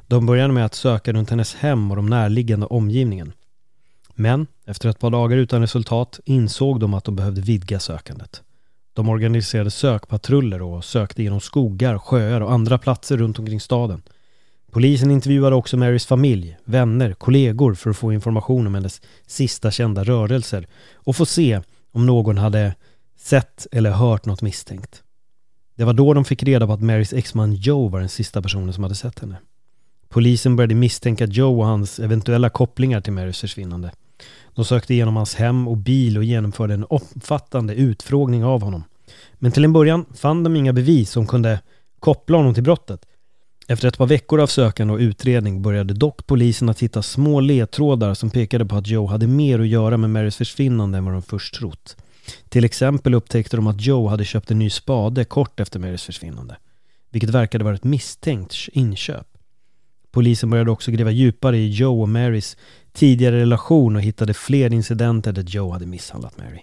De 0.07 0.27
började 0.27 0.53
med 0.53 0.65
att 0.65 0.75
söka 0.75 1.13
runt 1.13 1.31
hennes 1.31 1.55
hem 1.55 1.91
och 1.91 1.97
de 1.97 2.07
närliggande 2.07 2.67
omgivningen. 2.67 3.33
Men 4.15 4.47
efter 4.67 4.89
ett 4.89 4.99
par 4.99 5.11
dagar 5.11 5.37
utan 5.37 5.61
resultat 5.61 6.21
insåg 6.25 6.81
de 6.81 6.95
att 6.95 7.05
de 7.05 7.17
behövde 7.17 7.41
vidga 7.41 7.81
sökandet. 7.81 8.43
De 8.99 9.09
organiserade 9.09 9.71
sökpatruller 9.71 10.63
och 10.63 10.85
sökte 10.85 11.23
genom 11.23 11.41
skogar, 11.41 11.99
sjöar 11.99 12.41
och 12.41 12.53
andra 12.53 12.79
platser 12.79 13.17
runt 13.17 13.39
omkring 13.39 13.61
staden. 13.61 14.03
Polisen 14.71 15.11
intervjuade 15.11 15.57
också 15.57 15.77
Marys 15.77 16.07
familj, 16.07 16.57
vänner, 16.65 17.13
kollegor 17.13 17.75
för 17.75 17.91
att 17.91 17.97
få 17.97 18.13
information 18.13 18.67
om 18.67 18.75
hennes 18.75 19.01
sista 19.27 19.71
kända 19.71 20.05
rörelser 20.05 20.67
och 20.95 21.17
få 21.17 21.27
se 21.27 21.61
om 21.93 22.07
någon 22.07 22.39
hade 22.39 22.75
sett 23.17 23.67
eller 23.73 23.91
hört 23.91 24.27
något 24.27 24.43
misstänkt. 24.43 25.03
Det 25.75 25.85
var 25.85 25.93
då 25.93 26.15
de 26.15 26.25
fick 26.25 26.43
reda 26.43 26.67
på 26.67 26.73
att 26.73 26.83
Marys 26.83 27.13
exman 27.13 27.55
Joe 27.55 27.89
var 27.89 28.01
den 28.01 28.09
sista 28.09 28.43
personen 28.43 28.73
som 28.73 28.83
hade 28.83 28.95
sett 28.95 29.19
henne. 29.19 29.37
Polisen 30.09 30.57
började 30.57 30.75
misstänka 30.75 31.27
Joe 31.27 31.59
och 31.59 31.67
hans 31.67 31.99
eventuella 31.99 32.51
kopplingar 32.51 33.01
till 33.01 33.13
Marys 33.13 33.41
försvinnande. 33.41 33.91
De 34.55 34.65
sökte 34.65 34.95
igenom 34.95 35.17
hans 35.17 35.35
hem 35.35 35.69
och 35.69 35.77
bil 35.77 36.19
och 36.19 36.25
genomförde 36.25 36.75
en 36.75 36.87
omfattande 36.89 37.75
utfrågning 37.75 38.45
av 38.45 38.63
honom. 38.63 38.85
Men 39.35 39.53
till 39.53 39.65
en 39.65 39.73
början 39.73 40.05
fann 40.15 40.45
de 40.45 40.57
inga 40.57 40.73
bevis 40.73 41.11
som 41.11 41.27
kunde 41.27 41.61
koppla 42.01 42.37
honom 42.37 42.55
till 42.55 42.63
brottet. 42.63 43.07
Efter 43.71 43.89
ett 43.89 43.99
par 43.99 44.07
veckor 44.07 44.41
av 44.41 44.47
sökande 44.47 44.95
och 44.95 44.99
utredning 44.99 45.63
började 45.63 45.95
dock 45.95 46.27
polisen 46.27 46.69
att 46.69 46.83
hitta 46.83 47.03
små 47.03 47.41
ledtrådar 47.41 48.15
som 48.15 48.31
pekade 48.31 48.67
på 48.67 48.77
att 48.77 48.87
Joe 48.87 49.07
hade 49.07 49.27
mer 49.27 49.59
att 49.59 49.69
göra 49.69 49.97
med 49.97 50.11
Marys 50.11 50.37
försvinnande 50.37 50.99
än 50.99 51.05
vad 51.05 51.15
de 51.15 51.23
först 51.23 51.55
trott. 51.55 51.97
Till 52.49 52.65
exempel 52.65 53.15
upptäckte 53.15 53.57
de 53.57 53.67
att 53.67 53.81
Joe 53.81 54.09
hade 54.09 54.25
köpt 54.25 54.51
en 54.51 54.59
ny 54.59 54.71
spade 54.71 55.25
kort 55.25 55.61
efter 55.61 55.79
Marys 55.79 56.03
försvinnande, 56.03 56.57
vilket 57.11 57.31
verkade 57.31 57.65
vara 57.65 57.75
ett 57.75 57.85
misstänkt 57.85 58.55
inköp. 58.73 59.27
Polisen 60.11 60.51
började 60.51 60.71
också 60.71 60.91
gräva 60.91 61.11
djupare 61.11 61.59
i 61.59 61.69
Joe 61.69 62.03
och 62.03 62.09
Marys 62.09 62.57
tidigare 62.93 63.41
relation 63.41 63.97
och 63.97 64.03
hittade 64.03 64.35
fler 64.35 64.73
incidenter 64.73 65.33
där 65.33 65.43
Joe 65.43 65.73
hade 65.73 65.87
misshandlat 65.87 66.39
Mary. 66.39 66.61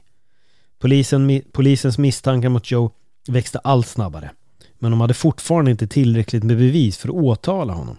Polisen, 0.80 1.42
polisens 1.52 1.98
misstankar 1.98 2.50
mot 2.50 2.72
Joe 2.72 2.92
växte 3.28 3.60
allt 3.60 3.88
snabbare. 3.88 4.32
Men 4.80 4.92
de 4.92 5.02
hade 5.02 5.14
fortfarande 5.14 5.72
inte 5.72 5.88
tillräckligt 5.88 6.44
med 6.44 6.58
bevis 6.58 6.98
för 6.98 7.10
att 7.10 7.16
åtala 7.16 7.74
honom. 7.74 7.98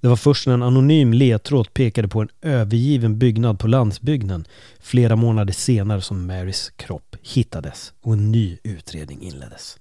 Det 0.00 0.08
var 0.08 0.16
först 0.16 0.46
när 0.46 0.54
en 0.54 0.62
anonym 0.62 1.12
ledtråd 1.12 1.74
pekade 1.74 2.08
på 2.08 2.20
en 2.20 2.28
övergiven 2.42 3.18
byggnad 3.18 3.58
på 3.58 3.66
landsbygden 3.66 4.44
flera 4.80 5.16
månader 5.16 5.52
senare 5.52 6.00
som 6.00 6.26
Marys 6.26 6.70
kropp 6.76 7.16
hittades 7.22 7.92
och 8.00 8.12
en 8.12 8.32
ny 8.32 8.58
utredning 8.62 9.22
inleddes. 9.22 9.78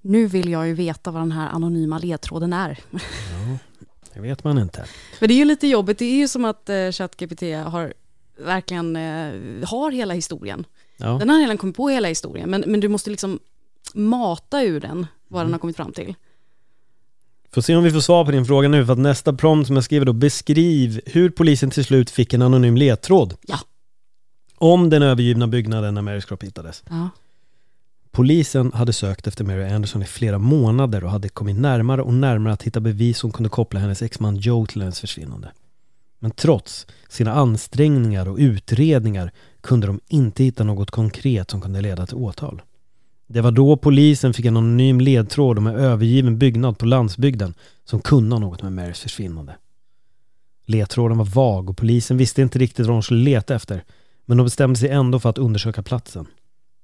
Nu 0.00 0.26
vill 0.26 0.48
jag 0.48 0.68
ju 0.68 0.74
veta 0.74 1.10
vad 1.10 1.22
den 1.22 1.32
här 1.32 1.48
anonyma 1.48 1.98
ledtråden 1.98 2.52
är. 2.52 2.78
Ja, 2.90 3.58
det 4.18 4.28
vet 4.28 4.44
man 4.44 4.58
inte. 4.58 4.84
Men 5.20 5.28
det 5.28 5.34
är 5.34 5.38
ju 5.38 5.44
lite 5.44 5.66
jobbigt. 5.66 5.98
Det 5.98 6.04
är 6.04 6.16
ju 6.16 6.28
som 6.28 6.44
att 6.44 6.68
eh, 6.68 6.90
ChatGPT 6.90 7.42
har 7.42 7.94
verkligen 8.38 8.96
eh, 8.96 9.68
har 9.68 9.90
hela 9.90 10.14
historien. 10.14 10.66
Ja. 10.96 11.18
Den 11.18 11.30
har 11.30 11.40
redan 11.40 11.58
kommit 11.58 11.76
på 11.76 11.88
hela 11.88 12.08
historien, 12.08 12.50
men, 12.50 12.64
men 12.66 12.80
du 12.80 12.88
måste 12.88 13.10
liksom 13.10 13.38
mata 13.94 14.62
ur 14.62 14.80
den 14.80 15.06
vad 15.28 15.40
mm. 15.40 15.46
den 15.46 15.52
har 15.52 15.58
kommit 15.58 15.76
fram 15.76 15.92
till. 15.92 16.14
Får 17.50 17.60
se 17.62 17.76
om 17.76 17.84
vi 17.84 17.90
får 17.90 18.00
svar 18.00 18.24
på 18.24 18.30
din 18.30 18.46
fråga 18.46 18.68
nu, 18.68 18.86
för 18.86 18.92
att 18.92 18.98
nästa 18.98 19.32
prompt 19.32 19.66
som 19.66 19.76
jag 19.76 19.84
skriver 19.84 20.06
då, 20.06 20.12
beskriv 20.12 21.00
hur 21.06 21.30
polisen 21.30 21.70
till 21.70 21.84
slut 21.84 22.10
fick 22.10 22.32
en 22.32 22.42
anonym 22.42 22.76
ledtråd. 22.76 23.34
Ja. 23.40 23.58
Om 24.56 24.90
den 24.90 25.02
övergivna 25.02 25.46
byggnaden 25.46 25.94
när 25.94 26.02
Marys 26.02 26.24
kropp 26.24 26.42
hittades. 26.42 26.82
Ja. 26.90 27.08
Polisen 28.18 28.72
hade 28.72 28.92
sökt 28.92 29.26
efter 29.26 29.44
Mary 29.44 29.64
Anderson 29.64 30.02
i 30.02 30.04
flera 30.04 30.38
månader 30.38 31.04
och 31.04 31.10
hade 31.10 31.28
kommit 31.28 31.56
närmare 31.56 32.02
och 32.02 32.14
närmare 32.14 32.52
att 32.52 32.62
hitta 32.62 32.80
bevis 32.80 33.18
som 33.18 33.32
kunde 33.32 33.48
koppla 33.48 33.80
hennes 33.80 34.02
exman 34.02 34.36
Joe 34.36 34.66
till 34.66 34.82
hennes 34.82 35.00
försvinnande. 35.00 35.52
Men 36.18 36.30
trots 36.30 36.86
sina 37.08 37.32
ansträngningar 37.32 38.28
och 38.28 38.36
utredningar 38.38 39.32
kunde 39.60 39.86
de 39.86 40.00
inte 40.08 40.44
hitta 40.44 40.64
något 40.64 40.90
konkret 40.90 41.50
som 41.50 41.60
kunde 41.60 41.80
leda 41.80 42.06
till 42.06 42.16
åtal. 42.16 42.62
Det 43.26 43.40
var 43.40 43.50
då 43.50 43.76
polisen 43.76 44.34
fick 44.34 44.46
en 44.46 44.56
anonym 44.56 45.00
ledtråd 45.00 45.58
om 45.58 45.66
en 45.66 45.76
övergiven 45.76 46.38
byggnad 46.38 46.78
på 46.78 46.86
landsbygden 46.86 47.54
som 47.84 48.00
kunde 48.00 48.34
ha 48.36 48.40
något 48.40 48.62
med 48.62 48.72
Marys 48.72 49.00
försvinnande. 49.00 49.56
Ledtråden 50.66 51.18
var 51.18 51.24
vag 51.24 51.70
och 51.70 51.76
polisen 51.76 52.16
visste 52.16 52.42
inte 52.42 52.58
riktigt 52.58 52.86
vad 52.86 52.96
de 52.96 53.02
skulle 53.02 53.24
leta 53.24 53.54
efter, 53.54 53.84
men 54.24 54.36
de 54.36 54.44
bestämde 54.44 54.78
sig 54.78 54.88
ändå 54.88 55.18
för 55.18 55.30
att 55.30 55.38
undersöka 55.38 55.82
platsen. 55.82 56.26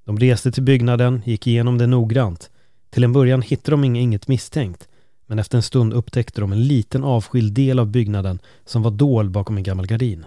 De 0.05 0.19
reste 0.19 0.53
till 0.53 0.63
byggnaden, 0.63 1.23
gick 1.25 1.47
igenom 1.47 1.79
det 1.79 1.87
noggrant. 1.87 2.51
Till 2.91 3.05
en 3.05 3.13
början 3.13 3.43
hittade 3.43 3.73
de 3.73 3.85
inget 3.85 4.29
misstänkt, 4.29 4.89
men 5.27 5.39
efter 5.39 5.57
en 5.57 5.63
stund 5.63 5.93
upptäckte 5.93 6.41
de 6.41 6.53
en 6.53 6.67
liten 6.67 7.05
avskild 7.05 7.53
del 7.53 7.79
av 7.79 7.87
byggnaden 7.87 8.39
som 8.65 8.83
var 8.83 8.91
dold 8.91 9.31
bakom 9.31 9.57
en 9.57 9.63
gammal 9.63 9.87
gardin. 9.87 10.27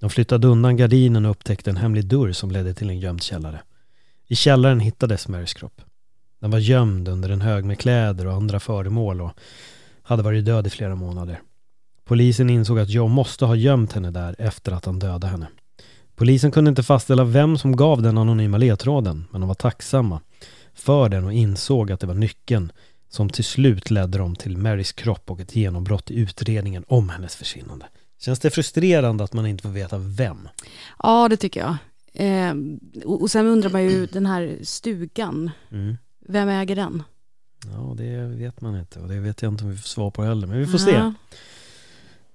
De 0.00 0.10
flyttade 0.10 0.46
undan 0.46 0.76
gardinen 0.76 1.24
och 1.24 1.30
upptäckte 1.30 1.70
en 1.70 1.76
hemlig 1.76 2.06
dörr 2.06 2.32
som 2.32 2.50
ledde 2.50 2.74
till 2.74 2.90
en 2.90 2.98
gömd 2.98 3.22
källare. 3.22 3.60
I 4.26 4.36
källaren 4.36 4.80
hittades 4.80 5.28
Marys 5.28 5.54
kropp. 5.54 5.80
Den 6.40 6.50
var 6.50 6.58
gömd 6.58 7.08
under 7.08 7.28
en 7.28 7.40
hög 7.40 7.64
med 7.64 7.78
kläder 7.78 8.26
och 8.26 8.34
andra 8.34 8.60
föremål 8.60 9.20
och 9.20 9.32
hade 10.02 10.22
varit 10.22 10.44
död 10.44 10.66
i 10.66 10.70
flera 10.70 10.94
månader. 10.94 11.40
Polisen 12.04 12.50
insåg 12.50 12.78
att 12.78 12.90
Joe 12.90 13.08
måste 13.08 13.44
ha 13.44 13.54
gömt 13.54 13.92
henne 13.92 14.10
där 14.10 14.36
efter 14.38 14.72
att 14.72 14.84
han 14.84 14.98
dödade 14.98 15.26
henne. 15.26 15.46
Polisen 16.16 16.50
kunde 16.50 16.68
inte 16.68 16.82
fastställa 16.82 17.24
vem 17.24 17.58
som 17.58 17.76
gav 17.76 18.02
den 18.02 18.18
anonyma 18.18 18.58
ledtråden, 18.58 19.24
men 19.30 19.40
de 19.40 19.48
var 19.48 19.54
tacksamma 19.54 20.20
för 20.74 21.08
den 21.08 21.24
och 21.24 21.32
insåg 21.32 21.92
att 21.92 22.00
det 22.00 22.06
var 22.06 22.14
nyckeln 22.14 22.72
som 23.08 23.30
till 23.30 23.44
slut 23.44 23.90
ledde 23.90 24.18
dem 24.18 24.36
till 24.36 24.56
Marys 24.56 24.92
kropp 24.92 25.30
och 25.30 25.40
ett 25.40 25.56
genombrott 25.56 26.10
i 26.10 26.14
utredningen 26.14 26.84
om 26.88 27.08
hennes 27.08 27.36
försvinnande. 27.36 27.86
Känns 28.20 28.40
det 28.40 28.50
frustrerande 28.50 29.24
att 29.24 29.32
man 29.32 29.46
inte 29.46 29.62
får 29.62 29.70
veta 29.70 29.98
vem? 29.98 30.48
Ja, 31.02 31.28
det 31.28 31.36
tycker 31.36 31.60
jag. 31.60 31.76
Eh, 32.12 32.54
och, 33.04 33.30
sen 33.30 33.46
undrar 33.46 33.70
man 33.70 33.82
ju 33.82 34.06
den 34.12 34.26
här 34.26 34.58
stugan, 34.62 35.50
mm. 35.70 35.96
vem 36.28 36.48
äger 36.48 36.76
den? 36.76 37.02
Ja, 37.72 37.94
det 37.96 38.16
vet 38.16 38.60
man 38.60 38.78
inte 38.78 39.00
och 39.00 39.08
det 39.08 39.20
vet 39.20 39.42
jag 39.42 39.52
inte 39.52 39.64
om 39.64 39.70
vi 39.70 39.76
får 39.76 39.88
svar 39.88 40.10
på 40.10 40.22
heller, 40.22 40.46
men 40.46 40.58
vi 40.58 40.66
får 40.66 40.80
ja. 40.80 40.86
se. 40.86 41.36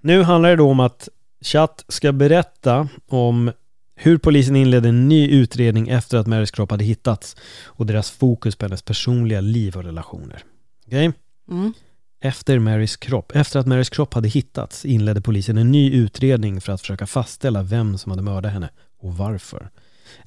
Nu 0.02 0.24
handlar 0.24 0.50
det 0.50 0.56
då 0.56 0.70
om 0.70 0.80
att 0.80 1.10
Chatt 1.42 1.86
ska 1.88 2.12
berätta 2.12 2.88
om 3.08 3.52
hur 4.01 4.18
polisen 4.18 4.56
inledde 4.56 4.89
en 4.89 5.10
ny 5.10 5.27
utredning 5.27 5.89
efter 5.89 6.18
att 6.18 6.27
Marys 6.27 6.51
kropp 6.51 6.72
hade 6.72 6.84
hittats 6.84 7.36
och 7.65 7.86
deras 7.86 8.12
fokus 8.12 8.56
på 8.56 8.65
hennes 8.65 8.82
personliga 8.82 9.41
liv 9.41 9.77
och 9.77 9.84
relationer. 9.84 10.44
Okej? 10.88 11.10
Okay? 11.10 11.20
Mm. 11.58 11.74
Efter 12.22 12.60
Marys 12.60 12.98
kropp, 12.98 13.32
efter 13.36 13.60
att 13.60 13.68
Marys 13.68 13.89
kropp 13.89 14.13
hade 14.13 14.27
hittats 14.27 14.86
inledde 14.86 15.22
polisen 15.22 15.58
en 15.58 15.72
ny 15.72 15.91
utredning 15.91 16.62
för 16.62 16.74
att 16.74 16.82
försöka 16.82 17.08
fastställa 17.08 17.63
vem 17.63 17.98
som 17.98 18.10
hade 18.10 18.22
mördat 18.22 18.51
henne 18.51 18.70
och 19.01 19.18
varför. 19.18 19.70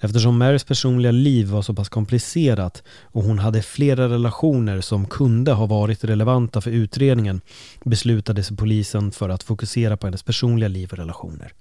Eftersom 0.01 0.39
Marys 0.39 0.65
personliga 0.65 1.13
liv 1.13 1.47
var 1.47 1.63
så 1.63 1.75
pass 1.75 1.89
komplicerat 1.89 2.83
och 3.03 3.23
hon 3.23 3.39
hade 3.39 3.63
flera 3.63 4.09
relationer 4.09 4.81
som 4.81 5.07
kunde 5.07 5.53
ha 5.53 5.67
varit 5.67 6.05
relevanta 6.05 6.61
för 6.61 6.71
utredningen 6.71 7.41
beslutade 7.85 8.43
sig 8.43 8.57
polisen 8.57 9.13
för 9.13 9.29
att 9.29 9.43
fokusera 9.43 9.97
på 9.97 10.07
hennes 10.07 10.23
personliga 10.23 10.69
liv 10.69 10.89
och 10.93 10.99
relationer. 10.99 11.53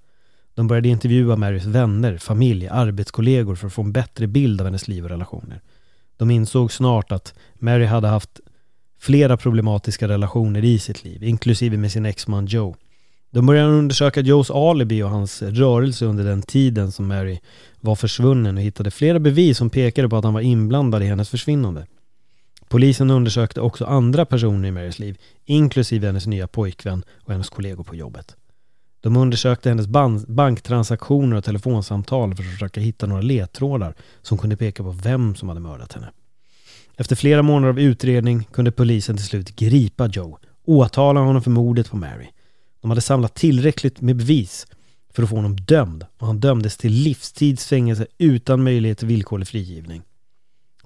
De 0.56 0.68
började 0.68 0.90
intervjua 0.90 1.36
Marys 1.36 1.66
vänner, 1.66 2.18
familj, 2.18 2.68
arbetskollegor 2.68 3.56
för 3.56 3.68
att 3.68 3.74
få 3.74 3.82
en 3.82 3.92
bättre 3.92 4.28
bild 4.28 4.62
av 4.62 4.68
hennes 4.68 4.88
liv 4.88 5.04
och 5.04 5.10
relationer. 5.10 5.62
De 6.18 6.32
insåg 6.32 6.72
snart 6.72 7.12
att 7.12 7.34
Mary 7.54 7.86
hade 7.86 8.08
haft 8.08 8.40
flera 9.00 9.38
problematiska 9.38 10.08
relationer 10.08 10.64
i 10.64 10.80
sitt 10.80 11.04
liv, 11.04 11.24
inklusive 11.24 11.78
med 11.78 11.92
sin 11.92 12.06
exman 12.06 12.46
Joe. 12.46 12.76
De 13.32 13.46
började 13.46 13.70
undersöka 13.70 14.22
Joes 14.22 14.52
alibi 14.52 15.04
och 15.04 15.10
hans 15.10 15.42
rörelse 15.42 16.06
under 16.06 16.24
den 16.24 16.42
tiden 16.42 16.92
som 16.92 17.08
Mary 17.08 17.40
var 17.80 17.96
försvunnen 17.96 18.58
och 18.58 18.64
hittade 18.64 18.92
flera 18.92 19.20
bevis 19.20 19.58
som 19.58 19.70
pekade 19.70 20.10
på 20.10 20.18
att 20.18 20.24
han 20.24 20.34
var 20.34 20.42
inblandad 20.42 21.04
i 21.04 21.06
hennes 21.06 21.30
försvinnande. 21.30 21.88
Polisen 22.70 23.12
undersökte 23.12 23.62
också 23.62 23.86
andra 23.86 24.26
personer 24.26 24.68
i 24.68 24.72
Marys 24.72 25.00
liv, 25.00 25.18
inklusive 25.46 26.08
hennes 26.08 26.28
nya 26.28 26.48
pojkvän 26.48 27.04
och 27.24 27.32
hennes 27.32 27.50
kollegor 27.50 27.84
på 27.84 27.96
jobbet. 27.96 28.36
De 29.02 29.18
undersökte 29.18 29.70
hennes 29.70 29.88
banktransaktioner 30.28 31.38
och 31.38 31.44
telefonsamtal 31.44 32.36
för 32.36 32.44
att 32.44 32.52
försöka 32.52 32.82
hitta 32.82 33.06
några 33.06 33.22
ledtrådar 33.22 33.96
som 34.22 34.38
kunde 34.38 34.58
peka 34.58 34.84
på 34.84 34.92
vem 34.92 35.36
som 35.36 35.50
hade 35.50 35.62
mördat 35.62 35.94
henne. 35.94 36.12
Efter 36.98 37.16
flera 37.16 37.42
månader 37.42 37.70
av 37.70 37.80
utredning 37.80 38.44
kunde 38.44 38.72
polisen 38.72 39.18
till 39.18 39.26
slut 39.26 39.56
gripa 39.56 40.08
Joe, 40.08 40.38
åtala 40.66 41.20
honom 41.20 41.42
för 41.42 41.52
mordet 41.52 41.90
på 41.90 41.98
Mary. 41.98 42.28
De 42.82 42.92
hade 42.92 43.02
samlat 43.02 43.36
tillräckligt 43.36 44.02
med 44.02 44.16
bevis 44.16 44.68
för 45.14 45.24
att 45.24 45.30
få 45.30 45.36
honom 45.36 45.56
dömd 45.56 46.06
och 46.18 46.28
han 46.28 46.40
dömdes 46.40 46.78
till 46.78 46.92
livstidsfängelse 46.92 48.08
utan 48.18 48.64
möjlighet 48.64 48.98
till 48.98 49.08
villkorlig 49.08 49.48
frigivning. 49.48 50.02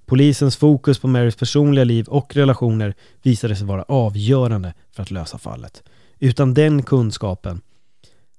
Polisens 0.05 0.57
fokus 0.57 1.00
på 1.00 1.07
Marys 1.07 1.36
personliga 1.36 1.84
liv 1.84 2.07
och 2.07 2.36
relationer 2.36 2.93
visade 3.22 3.55
sig 3.55 3.67
vara 3.67 3.84
avgörande 3.84 4.74
för 4.91 5.03
att 5.03 5.12
lösa 5.12 5.38
fallet. 5.38 5.84
Utan 6.19 6.53
den 6.53 6.84
kunskapen 6.84 7.62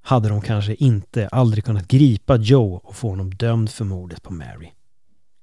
hade 0.07 0.29
de 0.29 0.41
kanske 0.41 0.75
inte 0.75 1.29
aldrig 1.29 1.65
kunnat 1.65 1.89
gripa 1.89 2.37
Joe 2.37 2.81
och 2.85 2.97
få 2.97 3.09
honom 3.09 3.35
dömd 3.35 3.71
för 3.71 3.85
mordet 3.85 4.23
på 4.23 4.33
Mary. 4.33 4.73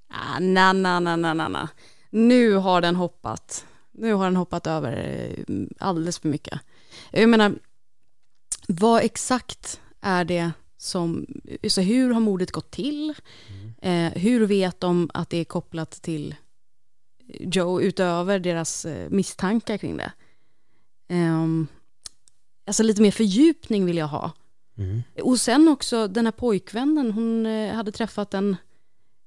Ah, 0.09 0.39
na, 0.39 0.73
na, 0.73 0.99
na, 0.99 1.15
na, 1.15 1.33
na, 1.33 1.47
na. 1.47 1.69
Nu 2.09 2.53
har 2.55 2.81
den 2.81 2.95
hoppat. 2.95 3.65
Nu 3.91 4.13
har 4.13 4.25
den 4.25 4.35
hoppat 4.35 4.67
över 4.67 4.91
eh, 5.47 5.55
alldeles 5.79 6.19
för 6.19 6.29
mycket. 6.29 6.59
Jag 7.11 7.29
menar, 7.29 7.55
vad 8.67 9.03
exakt 9.03 9.81
är 10.01 10.25
det 10.25 10.51
som, 10.77 11.25
så 11.67 11.81
hur 11.81 12.13
har 12.13 12.21
mordet 12.21 12.51
gått 12.51 12.71
till? 12.71 13.13
Mm. 13.49 14.13
Eh, 14.13 14.21
hur 14.21 14.45
vet 14.45 14.79
de 14.79 15.09
att 15.13 15.29
det 15.29 15.37
är 15.37 15.45
kopplat 15.45 15.91
till 15.91 16.35
Joe 17.39 17.81
utöver 17.81 18.39
deras 18.39 18.85
eh, 18.85 19.09
misstankar 19.09 19.77
kring 19.77 19.97
det? 19.97 20.11
Eh, 21.07 21.47
alltså 22.67 22.83
lite 22.83 23.01
mer 23.01 23.11
fördjupning 23.11 23.85
vill 23.85 23.97
jag 23.97 24.07
ha. 24.07 24.31
Mm. 24.77 25.03
Och 25.23 25.39
sen 25.39 25.67
också 25.67 26.07
den 26.07 26.25
här 26.25 26.31
pojkvännen, 26.31 27.11
hon 27.11 27.45
eh, 27.45 27.75
hade 27.75 27.91
träffat 27.91 28.33
en, 28.33 28.55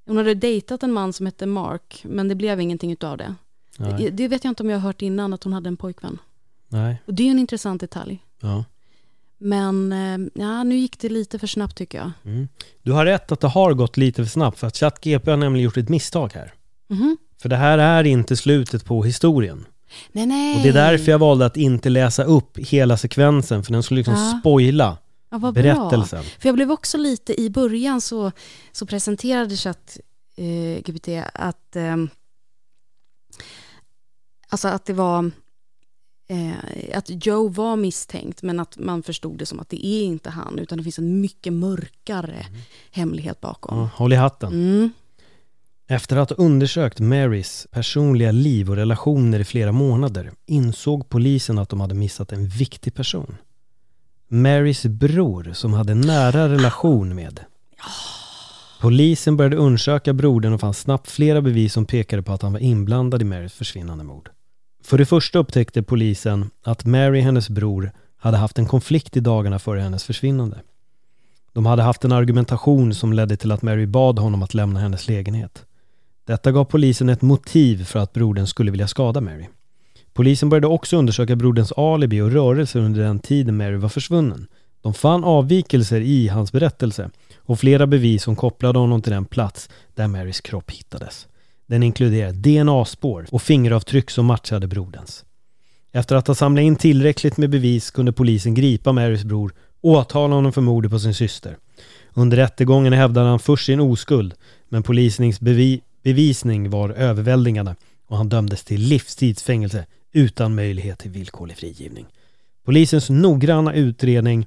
hon 0.07 0.17
hade 0.17 0.35
dejtat 0.35 0.83
en 0.83 0.93
man 0.93 1.13
som 1.13 1.27
hette 1.27 1.47
Mark, 1.47 2.01
men 2.05 2.29
det 2.29 2.35
blev 2.35 2.61
ingenting 2.61 2.93
utav 2.93 3.17
det. 3.17 3.35
Det, 3.79 4.11
det 4.11 4.29
vet 4.29 4.45
jag 4.45 4.51
inte 4.51 4.63
om 4.63 4.71
jag 4.71 4.77
har 4.77 4.83
hört 4.87 5.03
innan, 5.03 5.33
att 5.33 5.45
hon 5.45 5.53
hade 5.53 5.69
en 5.69 5.77
pojkvän. 5.77 6.19
Nej. 6.69 7.03
Och 7.07 7.15
det 7.15 7.27
är 7.27 7.31
en 7.31 7.39
intressant 7.39 7.81
detalj. 7.81 8.23
Ja. 8.41 8.65
Men 9.39 9.93
eh, 9.93 10.43
ja, 10.43 10.65
nu 10.65 10.77
gick 10.77 10.99
det 10.99 11.09
lite 11.09 11.39
för 11.39 11.47
snabbt 11.47 11.77
tycker 11.77 11.99
jag. 11.99 12.11
Mm. 12.25 12.49
Du 12.83 12.93
har 12.93 13.05
rätt 13.05 13.33
att 13.33 13.41
det 13.41 13.49
har 13.49 13.75
gått 13.75 13.97
lite 13.97 14.25
för 14.25 14.31
snabbt, 14.31 14.59
för 14.59 14.67
att 14.67 14.77
ChatGP 14.77 15.31
har 15.31 15.37
nämligen 15.37 15.65
gjort 15.65 15.77
ett 15.77 15.89
misstag 15.89 16.33
här. 16.35 16.53
Mm. 16.91 17.17
För 17.43 17.49
det 17.49 17.57
här 17.57 17.79
är 17.79 18.05
inte 18.05 18.37
slutet 18.37 18.85
på 18.85 19.05
historien. 19.05 19.67
Nej, 20.13 20.27
nej. 20.27 20.57
Och 20.57 20.63
det 20.63 20.69
är 20.69 20.73
därför 20.73 21.11
jag 21.11 21.19
valde 21.19 21.47
att 21.47 21.57
inte 21.57 21.89
läsa 21.89 22.25
upp 22.25 22.59
hela 22.59 22.97
sekvensen, 22.97 23.65
för 23.65 23.73
den 23.73 23.83
skulle 23.83 23.99
liksom 23.99 24.15
ja. 24.15 24.41
spoila 24.41 24.99
ja, 25.31 25.39
berättelsen. 25.53 26.21
Bra. 26.21 26.31
För 26.39 26.49
jag 26.49 26.55
blev 26.55 26.71
också 26.71 26.99
lite, 26.99 27.41
i 27.41 27.51
början 27.51 28.01
så, 28.01 28.33
så 28.73 28.87
presenterade 28.87 29.57
chatt 29.57 29.99
eh, 30.37 30.83
GPT 30.83 31.09
att, 31.35 31.77
eh, 31.77 31.97
alltså 34.49 34.69
att 34.69 34.85
det 34.85 34.93
var 34.93 35.31
eh, 36.29 36.99
att 36.99 37.27
Joe 37.27 37.49
var 37.49 37.77
misstänkt, 37.77 38.43
men 38.43 38.61
att 38.61 38.79
man 38.79 39.03
förstod 39.03 39.39
det 39.39 39.47
som 39.47 39.61
att 39.61 39.69
det 39.69 39.87
är 39.87 40.03
inte 40.03 40.31
han, 40.31 40.59
utan 40.59 40.79
det 40.79 40.85
finns 40.85 40.99
en 40.99 41.21
mycket 41.21 41.53
mörkare 41.53 42.47
mm. 42.49 42.61
hemlighet 42.91 43.41
bakom. 43.41 43.79
Ja, 43.79 43.91
håll 43.95 44.13
i 44.13 44.17
hatten. 44.17 44.53
Mm. 44.53 44.91
Efter 45.89 46.17
att 46.17 46.31
ha 46.31 46.37
undersökt 46.37 47.01
Marys 47.01 47.67
personliga 47.71 48.33
liv 48.33 48.71
och 48.71 48.77
relationer 48.77 49.41
i 49.41 49.45
flera 49.45 49.73
månader 49.73 50.33
insåg 50.47 51.09
polisen 51.09 51.59
att 51.59 51.69
de 51.69 51.81
hade 51.81 51.95
missat 51.95 52.33
en 52.33 52.49
viktig 52.49 52.95
person. 52.95 53.37
Marys 54.29 54.87
bror 54.87 55.51
som 55.53 55.73
hade 55.73 55.95
nära 55.95 56.49
relation 56.49 57.15
med. 57.15 57.41
Polisen 58.81 59.37
började 59.37 59.57
undersöka 59.57 60.13
brodern 60.13 60.53
och 60.53 60.61
fann 60.61 60.75
snabbt 60.75 61.11
flera 61.11 61.43
bevis 61.43 61.73
som 61.73 61.87
pekade 61.87 62.23
på 62.23 62.33
att 62.33 62.43
han 62.43 62.53
var 62.53 62.61
inblandad 62.61 63.23
i 63.23 63.25
Marys 63.25 63.53
försvinnande 63.53 64.05
mord. 64.05 64.31
För 64.85 64.99
det 64.99 65.07
första 65.07 65.39
upptäckte 65.39 65.83
polisen 65.83 66.51
att 66.63 66.85
Mary, 66.85 67.21
hennes 67.21 67.51
bror, 67.51 67.93
hade 68.17 68.37
haft 68.37 68.59
en 68.59 68.67
konflikt 68.67 69.17
i 69.17 69.21
dagarna 69.21 69.59
före 69.59 69.81
hennes 69.81 70.05
försvinnande. 70.05 70.61
De 71.53 71.67
hade 71.67 71.83
haft 71.83 72.05
en 72.05 72.13
argumentation 72.13 72.95
som 72.95 73.13
ledde 73.13 73.37
till 73.37 73.53
att 73.53 73.63
Mary 73.63 73.87
bad 73.87 74.19
honom 74.19 74.43
att 74.43 74.55
lämna 74.55 74.81
hennes 74.81 75.09
lägenhet. 75.09 75.65
Detta 76.27 76.53
gav 76.53 76.65
polisen 76.65 77.09
ett 77.09 77.23
motiv 77.23 77.85
för 77.85 77.99
att 77.99 78.13
brodern 78.13 78.47
skulle 78.47 78.71
vilja 78.71 78.89
skada 78.89 79.21
Mary. 79.21 79.47
Polisen 80.17 80.49
började 80.49 80.67
också 80.67 80.97
undersöka 80.97 81.37
broderns 81.37 81.73
alibi 81.73 82.21
och 82.21 82.33
rörelser 82.33 82.81
under 82.81 83.03
den 83.03 83.19
tiden 83.19 83.57
Mary 83.57 83.77
var 83.77 83.89
försvunnen. 83.89 84.47
De 84.83 84.95
fann 84.95 85.25
avvikelser 85.25 86.01
i 86.01 86.29
hans 86.29 86.53
berättelse 86.53 87.11
och 87.39 87.61
flera 87.61 87.87
bevis 87.87 88.23
som 88.23 88.37
kopplade 88.37 88.79
honom 88.79 89.03
till 89.03 89.13
den 89.13 89.25
plats 89.25 89.69
där 89.95 90.09
Marys 90.09 90.41
kropp 90.41 90.71
hittades. 90.71 91.27
Den 91.67 91.83
inkluderar 91.83 92.33
DNA-spår 92.33 93.27
och 93.31 93.43
fingeravtryck 93.43 94.11
som 94.11 94.27
matchade 94.27 94.67
broderns. 94.67 95.25
Efter 95.93 96.17
att 96.17 96.27
ha 96.27 96.35
samlat 96.35 96.63
in 96.63 96.77
tillräckligt 96.77 97.37
med 97.37 97.51
bevis 97.51 97.91
kunde 97.91 98.13
polisen 98.13 98.55
gripa 98.55 98.93
Marys 98.93 99.25
bror 99.25 99.53
och 99.83 99.91
åtala 99.91 100.35
honom 100.35 100.53
för 100.53 100.61
mordet 100.61 100.91
på 100.91 100.99
sin 100.99 101.15
syster. 101.15 101.57
Under 102.15 102.37
rättegången 102.37 102.93
hävdade 102.93 103.29
han 103.29 103.39
först 103.39 103.67
sin 103.67 103.81
oskuld, 103.81 104.35
men 104.69 104.83
polisens 104.83 105.41
bevi 105.41 105.81
bevisning 106.03 106.71
var 106.71 106.91
överväldigande 106.91 107.75
och 108.07 108.17
han 108.17 108.29
dömdes 108.29 108.65
till 108.65 108.81
livstidsfängelse 108.81 109.87
utan 110.17 110.55
möjlighet 110.55 110.99
till 110.99 111.11
villkorlig 111.11 111.57
frigivning. 111.57 112.07
Polisens 112.65 113.11
noggranna 113.11 113.75
utredning 113.75 114.47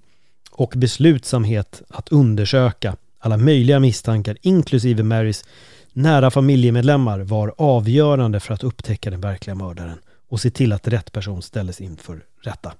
och 0.51 0.73
beslutsamhet 0.75 1.81
att 1.89 2.09
undersöka 2.09 2.95
alla 3.19 3.37
möjliga 3.37 3.79
misstankar, 3.79 4.37
inklusive 4.41 5.03
Marys 5.03 5.45
nära 5.93 6.31
familjemedlemmar, 6.31 7.19
var 7.19 7.53
avgörande 7.57 8.39
för 8.39 8.53
att 8.53 8.63
upptäcka 8.63 9.09
den 9.09 9.21
verkliga 9.21 9.55
mördaren 9.55 9.99
och 10.29 10.41
se 10.41 10.51
till 10.51 10.73
att 10.73 10.87
rätt 10.87 11.11
person 11.11 11.41
ställdes 11.41 11.81
inför 11.81 12.21
rätta. 12.41 12.73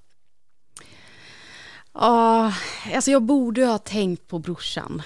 Ja, 1.93 2.53
alltså 2.96 3.12
jag 3.12 3.24
borde 3.24 3.65
ha 3.65 3.77
tänkt 3.77 4.27
på 4.27 4.39
brorsan. 4.39 5.01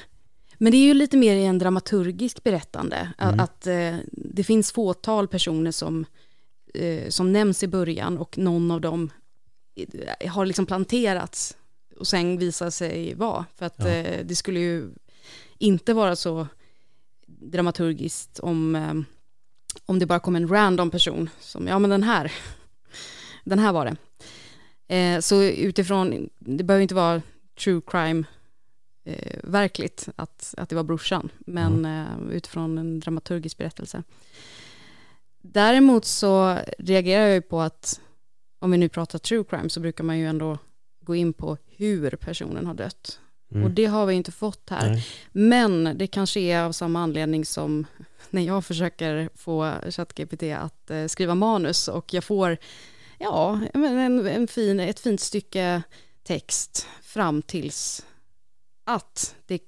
Men 0.57 0.71
det 0.71 0.77
är 0.77 0.85
ju 0.85 0.93
lite 0.93 1.17
mer 1.17 1.35
i 1.35 1.45
en 1.45 1.59
dramaturgisk 1.59 2.43
berättande. 2.43 3.13
Mm. 3.17 3.39
Att, 3.39 3.49
att 3.49 3.67
eh, 3.67 3.95
det 4.11 4.43
finns 4.43 4.71
fåtal 4.71 5.27
personer 5.27 5.71
som, 5.71 6.05
eh, 6.73 7.09
som 7.09 7.33
nämns 7.33 7.63
i 7.63 7.67
början 7.67 8.17
och 8.17 8.37
någon 8.37 8.71
av 8.71 8.81
dem 8.81 9.09
har 10.27 10.45
liksom 10.45 10.65
planterats 10.65 11.57
och 11.99 12.07
sen 12.07 12.37
visar 12.37 12.69
sig 12.69 13.13
vara. 13.13 13.45
För 13.55 13.65
att 13.65 13.79
ja. 13.79 13.87
eh, 13.87 14.25
det 14.25 14.35
skulle 14.35 14.59
ju 14.59 14.89
inte 15.57 15.93
vara 15.93 16.15
så 16.15 16.47
dramaturgiskt 17.25 18.39
om, 18.39 18.75
eh, 18.75 18.93
om 19.85 19.99
det 19.99 20.05
bara 20.05 20.19
kom 20.19 20.35
en 20.35 20.47
random 20.47 20.91
person 20.91 21.29
som, 21.39 21.67
ja 21.67 21.79
men 21.79 21.89
den 21.89 22.03
här, 22.03 22.31
den 23.43 23.59
här 23.59 23.73
var 23.73 23.85
det. 23.85 23.95
Eh, 24.95 25.19
så 25.19 25.43
utifrån, 25.43 26.29
det 26.39 26.63
behöver 26.63 26.81
inte 26.81 26.95
vara 26.95 27.21
true 27.63 27.81
crime 27.87 28.23
eh, 29.03 29.39
verkligt 29.43 30.09
att, 30.15 30.53
att 30.57 30.69
det 30.69 30.75
var 30.75 30.83
brorsan, 30.83 31.29
men 31.39 31.85
mm. 31.85 32.29
utifrån 32.31 32.77
en 32.77 32.99
dramaturgisk 32.99 33.57
berättelse. 33.57 34.03
Däremot 35.45 36.05
så 36.05 36.59
reagerar 36.77 37.25
jag 37.25 37.33
ju 37.33 37.41
på 37.41 37.61
att 37.61 38.01
om 38.59 38.71
vi 38.71 38.77
nu 38.77 38.89
pratar 38.89 39.19
true 39.19 39.43
crime 39.49 39.69
så 39.69 39.79
brukar 39.79 40.03
man 40.03 40.19
ju 40.19 40.27
ändå 40.27 40.57
gå 41.01 41.15
in 41.15 41.33
på 41.33 41.57
hur 41.77 42.11
personen 42.11 42.65
har 42.65 42.73
dött. 42.73 43.19
Mm. 43.51 43.63
Och 43.63 43.71
det 43.71 43.85
har 43.85 44.05
vi 44.05 44.13
inte 44.13 44.31
fått 44.31 44.69
här. 44.69 44.89
Nej. 44.89 45.05
Men 45.31 45.97
det 45.97 46.07
kanske 46.07 46.39
är 46.39 46.63
av 46.63 46.71
samma 46.71 47.03
anledning 47.03 47.45
som 47.45 47.85
när 48.29 48.41
jag 48.41 48.65
försöker 48.65 49.29
få 49.35 49.73
ChatGPT 49.89 50.43
att 50.43 50.89
eh, 50.91 51.05
skriva 51.05 51.35
manus 51.35 51.87
och 51.87 52.13
jag 52.13 52.23
får 52.23 52.57
ja, 53.19 53.61
en, 53.73 54.27
en 54.27 54.47
fin, 54.47 54.79
ett 54.79 54.99
fint 54.99 55.21
stycke 55.21 55.81
text 56.23 56.87
fram 57.01 57.41
tills 57.41 58.05
att 58.83 59.35
det 59.45 59.59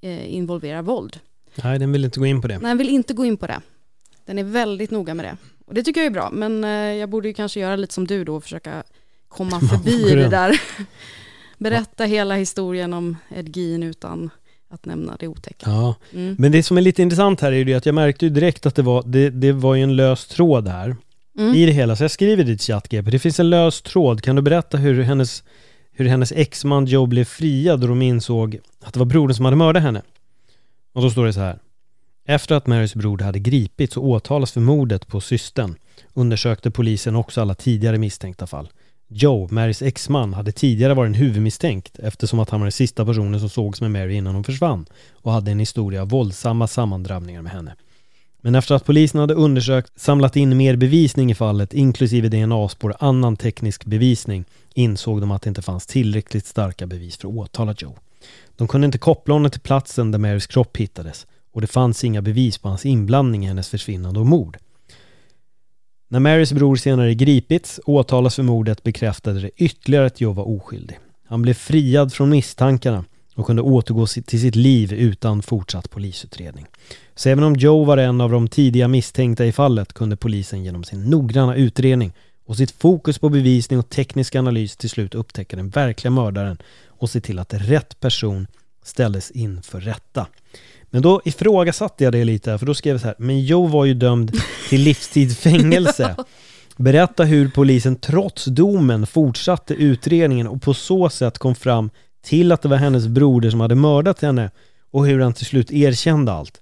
eh, 0.00 0.34
involverar 0.34 0.82
våld. 0.82 1.20
Nej, 1.64 1.78
den 1.78 1.92
vill 1.92 2.04
inte 2.04 2.20
gå 2.20 2.26
in 2.26 2.42
på 2.42 2.48
det. 2.48 2.58
Nej, 2.58 2.68
den 2.68 2.78
vill 2.78 2.88
inte 2.88 3.14
gå 3.14 3.24
in 3.24 3.36
på 3.36 3.46
det. 3.46 3.60
Den 4.28 4.38
är 4.38 4.44
väldigt 4.44 4.90
noga 4.90 5.14
med 5.14 5.24
det. 5.24 5.36
Och 5.66 5.74
det 5.74 5.82
tycker 5.82 6.00
jag 6.00 6.06
är 6.06 6.10
bra, 6.10 6.30
men 6.32 6.64
eh, 6.64 6.70
jag 6.70 7.08
borde 7.08 7.28
ju 7.28 7.34
kanske 7.34 7.60
göra 7.60 7.76
lite 7.76 7.94
som 7.94 8.06
du 8.06 8.24
då 8.24 8.36
och 8.36 8.42
försöka 8.42 8.82
komma 9.28 9.60
förbi 9.60 10.14
det 10.14 10.28
där. 10.28 10.60
Berätta 11.58 12.04
hela 12.04 12.34
historien 12.34 12.92
om 12.92 13.16
Ed 13.36 13.56
Gein 13.56 13.82
utan 13.82 14.30
att 14.70 14.84
nämna 14.86 15.16
det 15.20 15.28
otäcka. 15.28 15.70
Ja, 15.70 15.94
mm. 16.14 16.36
men 16.38 16.52
det 16.52 16.62
som 16.62 16.76
är 16.76 16.80
lite 16.80 17.02
intressant 17.02 17.40
här 17.40 17.52
är 17.52 17.64
ju 17.64 17.74
att 17.74 17.86
jag 17.86 17.94
märkte 17.94 18.24
ju 18.24 18.30
direkt 18.30 18.66
att 18.66 18.74
det 18.74 18.82
var, 18.82 19.02
det, 19.06 19.30
det 19.30 19.52
var 19.52 19.74
ju 19.74 19.82
en 19.82 19.96
lös 19.96 20.26
tråd 20.26 20.68
här 20.68 20.96
mm. 21.38 21.54
i 21.54 21.66
det 21.66 21.72
hela. 21.72 21.96
Så 21.96 22.04
jag 22.04 22.10
skriver 22.10 22.44
dit 22.44 22.62
ChatGP, 22.62 23.10
det 23.10 23.18
finns 23.18 23.40
en 23.40 23.50
lös 23.50 23.82
tråd. 23.82 24.22
Kan 24.22 24.36
du 24.36 24.42
berätta 24.42 24.76
hur 24.76 25.02
hennes 25.02 25.42
hur 25.92 26.04
hennes 26.04 26.32
exman 26.32 26.86
Joe 26.86 27.06
blev 27.06 27.24
friad 27.24 27.82
och 27.82 27.88
de 27.88 28.02
insåg 28.02 28.58
att 28.80 28.92
det 28.92 28.98
var 28.98 29.06
brodern 29.06 29.34
som 29.34 29.44
hade 29.44 29.56
mördat 29.56 29.82
henne. 29.82 30.02
Och 30.92 31.02
då 31.02 31.10
står 31.10 31.26
det 31.26 31.32
så 31.32 31.40
här. 31.40 31.58
Efter 32.30 32.54
att 32.54 32.66
Marys 32.66 32.94
bror 32.94 33.18
hade 33.18 33.38
gripits 33.38 33.96
och 33.96 34.08
åtalats 34.08 34.52
för 34.52 34.60
mordet 34.60 35.06
på 35.06 35.20
systern 35.20 35.74
undersökte 36.14 36.70
polisen 36.70 37.16
också 37.16 37.40
alla 37.40 37.54
tidigare 37.54 37.98
misstänkta 37.98 38.46
fall. 38.46 38.68
Joe, 39.08 39.48
Marys 39.50 39.82
exman, 39.82 40.34
hade 40.34 40.52
tidigare 40.52 40.94
varit 40.94 41.08
en 41.08 41.14
huvudmisstänkt 41.14 41.98
eftersom 41.98 42.38
att 42.38 42.50
han 42.50 42.60
var 42.60 42.64
den 42.64 42.72
sista 42.72 43.04
personen 43.04 43.40
som 43.40 43.48
sågs 43.48 43.80
med 43.80 43.90
Mary 43.90 44.14
innan 44.14 44.34
hon 44.34 44.44
försvann 44.44 44.86
och 45.12 45.32
hade 45.32 45.50
en 45.50 45.58
historia 45.58 46.02
av 46.02 46.08
våldsamma 46.08 46.66
sammandrabbningar 46.66 47.42
med 47.42 47.52
henne. 47.52 47.74
Men 48.40 48.54
efter 48.54 48.74
att 48.74 48.84
polisen 48.84 49.20
hade 49.20 49.34
undersökt, 49.34 50.00
samlat 50.00 50.36
in 50.36 50.56
mer 50.56 50.76
bevisning 50.76 51.30
i 51.30 51.34
fallet, 51.34 51.74
inklusive 51.74 52.28
DNA-spår 52.28 52.90
och 52.90 53.02
annan 53.02 53.36
teknisk 53.36 53.84
bevisning, 53.84 54.44
insåg 54.74 55.20
de 55.20 55.30
att 55.30 55.42
det 55.42 55.48
inte 55.48 55.62
fanns 55.62 55.86
tillräckligt 55.86 56.46
starka 56.46 56.86
bevis 56.86 57.16
för 57.16 57.28
att 57.28 57.34
åtala 57.34 57.74
Joe. 57.78 57.96
De 58.56 58.68
kunde 58.68 58.84
inte 58.84 58.98
koppla 58.98 59.34
honom 59.34 59.50
till 59.50 59.60
platsen 59.60 60.10
där 60.10 60.18
Marys 60.18 60.46
kropp 60.46 60.76
hittades 60.76 61.26
och 61.58 61.62
det 61.62 61.66
fanns 61.66 62.04
inga 62.04 62.22
bevis 62.22 62.58
på 62.58 62.68
hans 62.68 62.86
inblandning 62.86 63.44
i 63.44 63.48
hennes 63.48 63.68
försvinnande 63.68 64.20
och 64.20 64.26
mord. 64.26 64.56
När 66.08 66.20
Marys 66.20 66.52
bror 66.52 66.76
senare 66.76 67.14
gripits 67.14 67.78
och 67.78 67.94
åtalas 67.94 68.36
för 68.36 68.42
mordet 68.42 68.82
bekräftade 68.82 69.40
det 69.40 69.50
ytterligare 69.56 70.06
att 70.06 70.20
Joe 70.20 70.32
var 70.32 70.48
oskyldig. 70.48 70.98
Han 71.28 71.42
blev 71.42 71.54
friad 71.54 72.12
från 72.12 72.30
misstankarna 72.30 73.04
och 73.34 73.46
kunde 73.46 73.62
återgå 73.62 74.06
till 74.06 74.40
sitt 74.40 74.56
liv 74.56 74.92
utan 74.92 75.42
fortsatt 75.42 75.90
polisutredning. 75.90 76.66
Så 77.14 77.28
även 77.28 77.44
om 77.44 77.56
Joe 77.56 77.84
var 77.84 77.96
en 77.96 78.20
av 78.20 78.30
de 78.30 78.48
tidiga 78.48 78.88
misstänkta 78.88 79.46
i 79.46 79.52
fallet 79.52 79.92
kunde 79.92 80.16
polisen 80.16 80.64
genom 80.64 80.84
sin 80.84 81.04
noggranna 81.04 81.54
utredning 81.54 82.12
och 82.46 82.56
sitt 82.56 82.70
fokus 82.70 83.18
på 83.18 83.28
bevisning 83.28 83.78
och 83.78 83.88
teknisk 83.88 84.34
analys 84.34 84.76
till 84.76 84.90
slut 84.90 85.14
upptäcka 85.14 85.56
den 85.56 85.68
verkliga 85.68 86.10
mördaren 86.10 86.58
och 86.86 87.10
se 87.10 87.20
till 87.20 87.38
att 87.38 87.54
rätt 87.54 88.00
person 88.00 88.46
ställdes 88.82 89.30
inför 89.30 89.80
rätta. 89.80 90.26
Men 90.90 91.02
då 91.02 91.20
ifrågasatte 91.24 92.04
jag 92.04 92.12
det 92.12 92.24
lite, 92.24 92.58
för 92.58 92.66
då 92.66 92.74
skrev 92.74 92.94
jag 92.94 93.00
så 93.00 93.06
här, 93.06 93.16
men 93.18 93.44
Joe 93.44 93.66
var 93.66 93.84
ju 93.84 93.94
dömd 93.94 94.32
till 94.68 94.80
livstidsfängelse. 94.80 96.16
Berätta 96.76 97.24
hur 97.24 97.48
polisen 97.48 97.96
trots 97.96 98.44
domen 98.44 99.06
fortsatte 99.06 99.74
utredningen 99.74 100.46
och 100.46 100.62
på 100.62 100.74
så 100.74 101.10
sätt 101.10 101.38
kom 101.38 101.54
fram 101.54 101.90
till 102.24 102.52
att 102.52 102.62
det 102.62 102.68
var 102.68 102.76
hennes 102.76 103.06
broder 103.06 103.50
som 103.50 103.60
hade 103.60 103.74
mördat 103.74 104.22
henne 104.22 104.50
och 104.90 105.06
hur 105.06 105.20
han 105.20 105.32
till 105.32 105.46
slut 105.46 105.72
erkände 105.72 106.32
allt. 106.32 106.60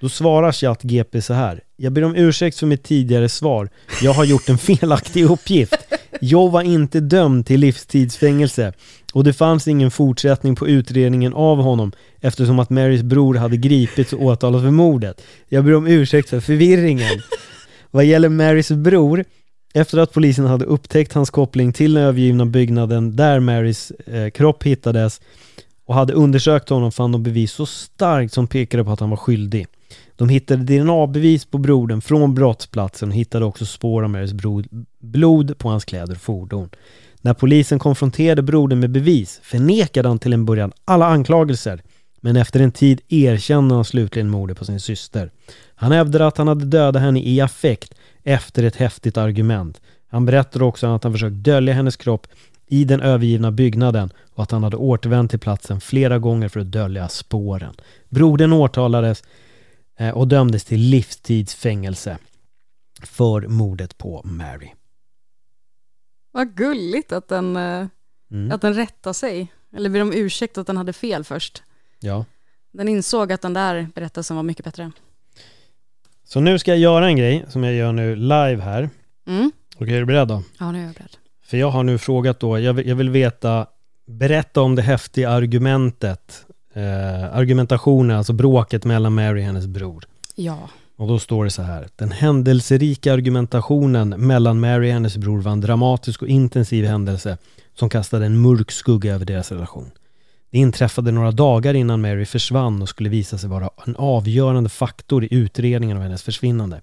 Då 0.00 0.08
svarar 0.08 0.52
ChatGP 0.52 1.22
så 1.22 1.34
här. 1.34 1.60
Jag 1.76 1.92
ber 1.92 2.04
om 2.04 2.16
ursäkt 2.16 2.58
för 2.58 2.66
mitt 2.66 2.82
tidigare 2.82 3.28
svar. 3.28 3.68
Jag 4.02 4.12
har 4.12 4.24
gjort 4.24 4.48
en 4.48 4.58
felaktig 4.78 5.24
uppgift. 5.24 5.76
Jag 6.20 6.50
var 6.50 6.62
inte 6.62 7.00
dömd 7.00 7.46
till 7.46 7.60
livstidsfängelse 7.60 8.72
och 9.12 9.24
det 9.24 9.32
fanns 9.32 9.68
ingen 9.68 9.90
fortsättning 9.90 10.56
på 10.56 10.68
utredningen 10.68 11.34
av 11.34 11.58
honom 11.58 11.92
eftersom 12.20 12.58
att 12.58 12.70
Marys 12.70 13.02
bror 13.02 13.34
hade 13.34 13.56
gripits 13.56 14.12
och 14.12 14.22
åtalats 14.22 14.62
för 14.62 14.70
mordet. 14.70 15.22
Jag 15.48 15.64
ber 15.64 15.74
om 15.74 15.86
ursäkt 15.86 16.28
för 16.28 16.40
förvirringen. 16.40 17.20
Vad 17.90 18.04
gäller 18.04 18.28
Marys 18.28 18.70
bror 18.70 19.24
Efter 19.74 19.98
att 19.98 20.12
polisen 20.12 20.46
hade 20.46 20.64
upptäckt 20.64 21.12
hans 21.12 21.30
koppling 21.30 21.72
till 21.72 21.94
den 21.94 22.02
övergivna 22.02 22.46
byggnaden 22.46 23.16
där 23.16 23.40
Marys 23.40 23.90
eh, 23.90 24.30
kropp 24.30 24.62
hittades 24.62 25.20
och 25.86 25.94
hade 25.94 26.12
undersökt 26.12 26.68
honom 26.68 26.92
fann 26.92 27.12
de 27.12 27.22
bevis 27.22 27.52
så 27.52 27.66
starkt 27.66 28.32
som 28.32 28.46
pekade 28.46 28.84
på 28.84 28.90
att 28.90 29.00
han 29.00 29.10
var 29.10 29.16
skyldig. 29.16 29.66
De 30.16 30.28
hittade 30.28 30.64
DNA-bevis 30.64 31.44
på 31.44 31.58
brodern 31.58 32.00
från 32.00 32.34
brottsplatsen 32.34 33.08
och 33.08 33.14
hittade 33.14 33.44
också 33.44 33.66
spår 33.66 34.02
av 34.02 34.10
Marys 34.10 34.32
blod 35.00 35.58
på 35.58 35.68
hans 35.68 35.84
kläder 35.84 36.14
och 36.14 36.20
fordon. 36.20 36.70
När 37.20 37.34
polisen 37.34 37.78
konfronterade 37.78 38.42
brodern 38.42 38.80
med 38.80 38.90
bevis 38.90 39.40
förnekade 39.42 40.08
han 40.08 40.18
till 40.18 40.32
en 40.32 40.44
början 40.44 40.72
alla 40.84 41.06
anklagelser 41.06 41.82
men 42.20 42.36
efter 42.36 42.60
en 42.60 42.72
tid 42.72 43.00
erkände 43.08 43.74
han 43.74 43.84
slutligen 43.84 44.30
mordet 44.30 44.58
på 44.58 44.64
sin 44.64 44.80
syster. 44.80 45.30
Han 45.74 45.92
hävdade 45.92 46.26
att 46.26 46.38
han 46.38 46.48
hade 46.48 46.64
dödat 46.64 47.02
henne 47.02 47.20
i 47.20 47.40
affekt 47.40 47.94
efter 48.22 48.62
ett 48.62 48.76
häftigt 48.76 49.16
argument. 49.16 49.80
Han 50.08 50.26
berättade 50.26 50.64
också 50.64 50.86
att 50.86 51.04
han 51.04 51.12
försökt 51.12 51.36
dölja 51.36 51.74
hennes 51.74 51.96
kropp 51.96 52.26
i 52.66 52.84
den 52.84 53.00
övergivna 53.00 53.50
byggnaden 53.50 54.10
och 54.34 54.42
att 54.42 54.50
han 54.50 54.62
hade 54.62 54.76
återvänt 54.76 55.30
till 55.30 55.40
platsen 55.40 55.80
flera 55.80 56.18
gånger 56.18 56.48
för 56.48 56.60
att 56.60 56.72
dölja 56.72 57.08
spåren. 57.08 57.74
Brodern 58.08 58.52
åtalades 58.52 59.22
och 60.14 60.28
dömdes 60.28 60.64
till 60.64 60.80
livstidsfängelse 60.80 62.18
för 63.02 63.48
mordet 63.48 63.98
på 63.98 64.22
Mary. 64.24 64.70
Vad 66.32 66.56
gulligt 66.56 67.12
att 67.12 67.28
den, 67.28 67.56
eh, 67.56 67.86
mm. 68.30 68.52
att 68.52 68.60
den 68.60 68.74
rättar 68.74 69.12
sig. 69.12 69.52
Eller 69.76 69.90
ber 69.90 70.02
om 70.02 70.12
ursäkt 70.12 70.58
att 70.58 70.66
den 70.66 70.76
hade 70.76 70.92
fel 70.92 71.24
först. 71.24 71.62
Ja. 72.00 72.24
Den 72.72 72.88
insåg 72.88 73.32
att 73.32 73.42
den 73.42 73.54
där 73.54 73.88
berättelsen 73.94 74.36
var 74.36 74.42
mycket 74.42 74.64
bättre. 74.64 74.92
Så 76.24 76.40
nu 76.40 76.58
ska 76.58 76.70
jag 76.70 76.78
göra 76.78 77.06
en 77.06 77.16
grej 77.16 77.44
som 77.48 77.64
jag 77.64 77.74
gör 77.74 77.92
nu 77.92 78.16
live 78.16 78.62
här. 78.62 78.90
Mm. 79.26 79.52
Okej, 79.76 79.94
är 79.94 80.00
du 80.00 80.06
beredd 80.06 80.28
då? 80.28 80.42
Ja, 80.58 80.72
nu 80.72 80.80
är 80.80 80.84
jag 80.86 80.94
beredd. 80.94 81.16
För 81.44 81.56
jag 81.56 81.70
har 81.70 81.82
nu 81.82 81.98
frågat 81.98 82.40
då, 82.40 82.58
jag 82.58 82.72
vill, 82.72 82.88
jag 82.88 82.96
vill 82.96 83.10
veta, 83.10 83.66
berätta 84.06 84.60
om 84.60 84.74
det 84.74 84.82
häftiga 84.82 85.30
argumentet, 85.30 86.46
eh, 86.74 87.36
argumentationen, 87.36 88.16
alltså 88.16 88.32
bråket 88.32 88.84
mellan 88.84 89.14
Mary 89.14 89.40
och 89.40 89.44
hennes 89.44 89.66
bror. 89.66 90.04
Ja. 90.34 90.58
Och 90.96 91.08
då 91.08 91.18
står 91.18 91.44
det 91.44 91.50
så 91.50 91.62
här. 91.62 91.88
Den 91.96 92.12
händelserika 92.12 93.12
argumentationen 93.12 94.08
mellan 94.08 94.60
Mary 94.60 94.88
och 94.88 94.92
hennes 94.92 95.16
bror 95.16 95.40
var 95.40 95.52
en 95.52 95.60
dramatisk 95.60 96.22
och 96.22 96.28
intensiv 96.28 96.84
händelse 96.84 97.38
som 97.74 97.88
kastade 97.88 98.26
en 98.26 98.40
mörk 98.40 98.70
skugga 98.70 99.14
över 99.14 99.26
deras 99.26 99.52
relation. 99.52 99.90
Det 100.50 100.58
inträffade 100.58 101.12
några 101.12 101.30
dagar 101.30 101.74
innan 101.74 102.00
Mary 102.00 102.24
försvann 102.24 102.82
och 102.82 102.88
skulle 102.88 103.08
visa 103.08 103.38
sig 103.38 103.48
vara 103.48 103.70
en 103.86 103.96
avgörande 103.96 104.70
faktor 104.70 105.24
i 105.24 105.28
utredningen 105.30 105.96
av 105.96 106.02
hennes 106.02 106.22
försvinnande. 106.22 106.80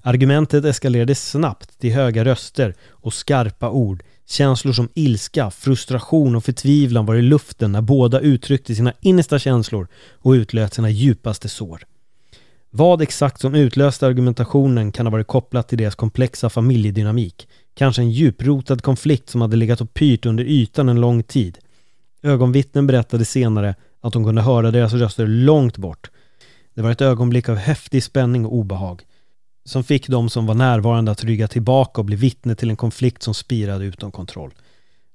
Argumentet 0.00 0.64
eskalerade 0.64 1.14
snabbt 1.14 1.80
till 1.80 1.92
höga 1.92 2.24
röster 2.24 2.74
och 2.88 3.14
skarpa 3.14 3.70
ord. 3.70 4.02
Känslor 4.30 4.72
som 4.72 4.88
ilska, 4.94 5.50
frustration 5.50 6.36
och 6.36 6.44
förtvivlan 6.44 7.06
var 7.06 7.14
i 7.14 7.22
luften 7.22 7.72
när 7.72 7.80
båda 7.80 8.20
uttryckte 8.20 8.74
sina 8.74 8.92
innersta 9.00 9.38
känslor 9.38 9.88
och 10.12 10.30
utlöt 10.30 10.74
sina 10.74 10.90
djupaste 10.90 11.48
sår. 11.48 11.82
Vad 12.70 13.02
exakt 13.02 13.40
som 13.40 13.54
utlöste 13.54 14.06
argumentationen 14.06 14.92
kan 14.92 15.06
ha 15.06 15.10
varit 15.10 15.26
kopplat 15.26 15.68
till 15.68 15.78
deras 15.78 15.94
komplexa 15.94 16.50
familjedynamik. 16.50 17.48
Kanske 17.74 18.02
en 18.02 18.10
djuprotad 18.10 18.82
konflikt 18.82 19.30
som 19.30 19.40
hade 19.40 19.56
legat 19.56 19.80
och 19.80 19.94
pyrt 19.94 20.26
under 20.26 20.44
ytan 20.44 20.88
en 20.88 21.00
lång 21.00 21.22
tid. 21.22 21.58
Ögonvittnen 22.22 22.86
berättade 22.86 23.24
senare 23.24 23.74
att 24.00 24.12
de 24.12 24.24
kunde 24.24 24.42
höra 24.42 24.70
deras 24.70 24.92
röster 24.92 25.26
långt 25.26 25.76
bort. 25.76 26.10
Det 26.74 26.82
var 26.82 26.90
ett 26.90 27.00
ögonblick 27.00 27.48
av 27.48 27.56
häftig 27.56 28.04
spänning 28.04 28.46
och 28.46 28.54
obehag 28.54 29.02
som 29.68 29.84
fick 29.84 30.08
de 30.08 30.30
som 30.30 30.46
var 30.46 30.54
närvarande 30.54 31.10
att 31.10 31.24
rygga 31.24 31.48
tillbaka 31.48 32.00
och 32.00 32.04
bli 32.04 32.16
vittne 32.16 32.54
till 32.54 32.70
en 32.70 32.76
konflikt 32.76 33.22
som 33.22 33.34
spirade 33.34 33.84
utom 33.84 34.12
kontroll. 34.12 34.54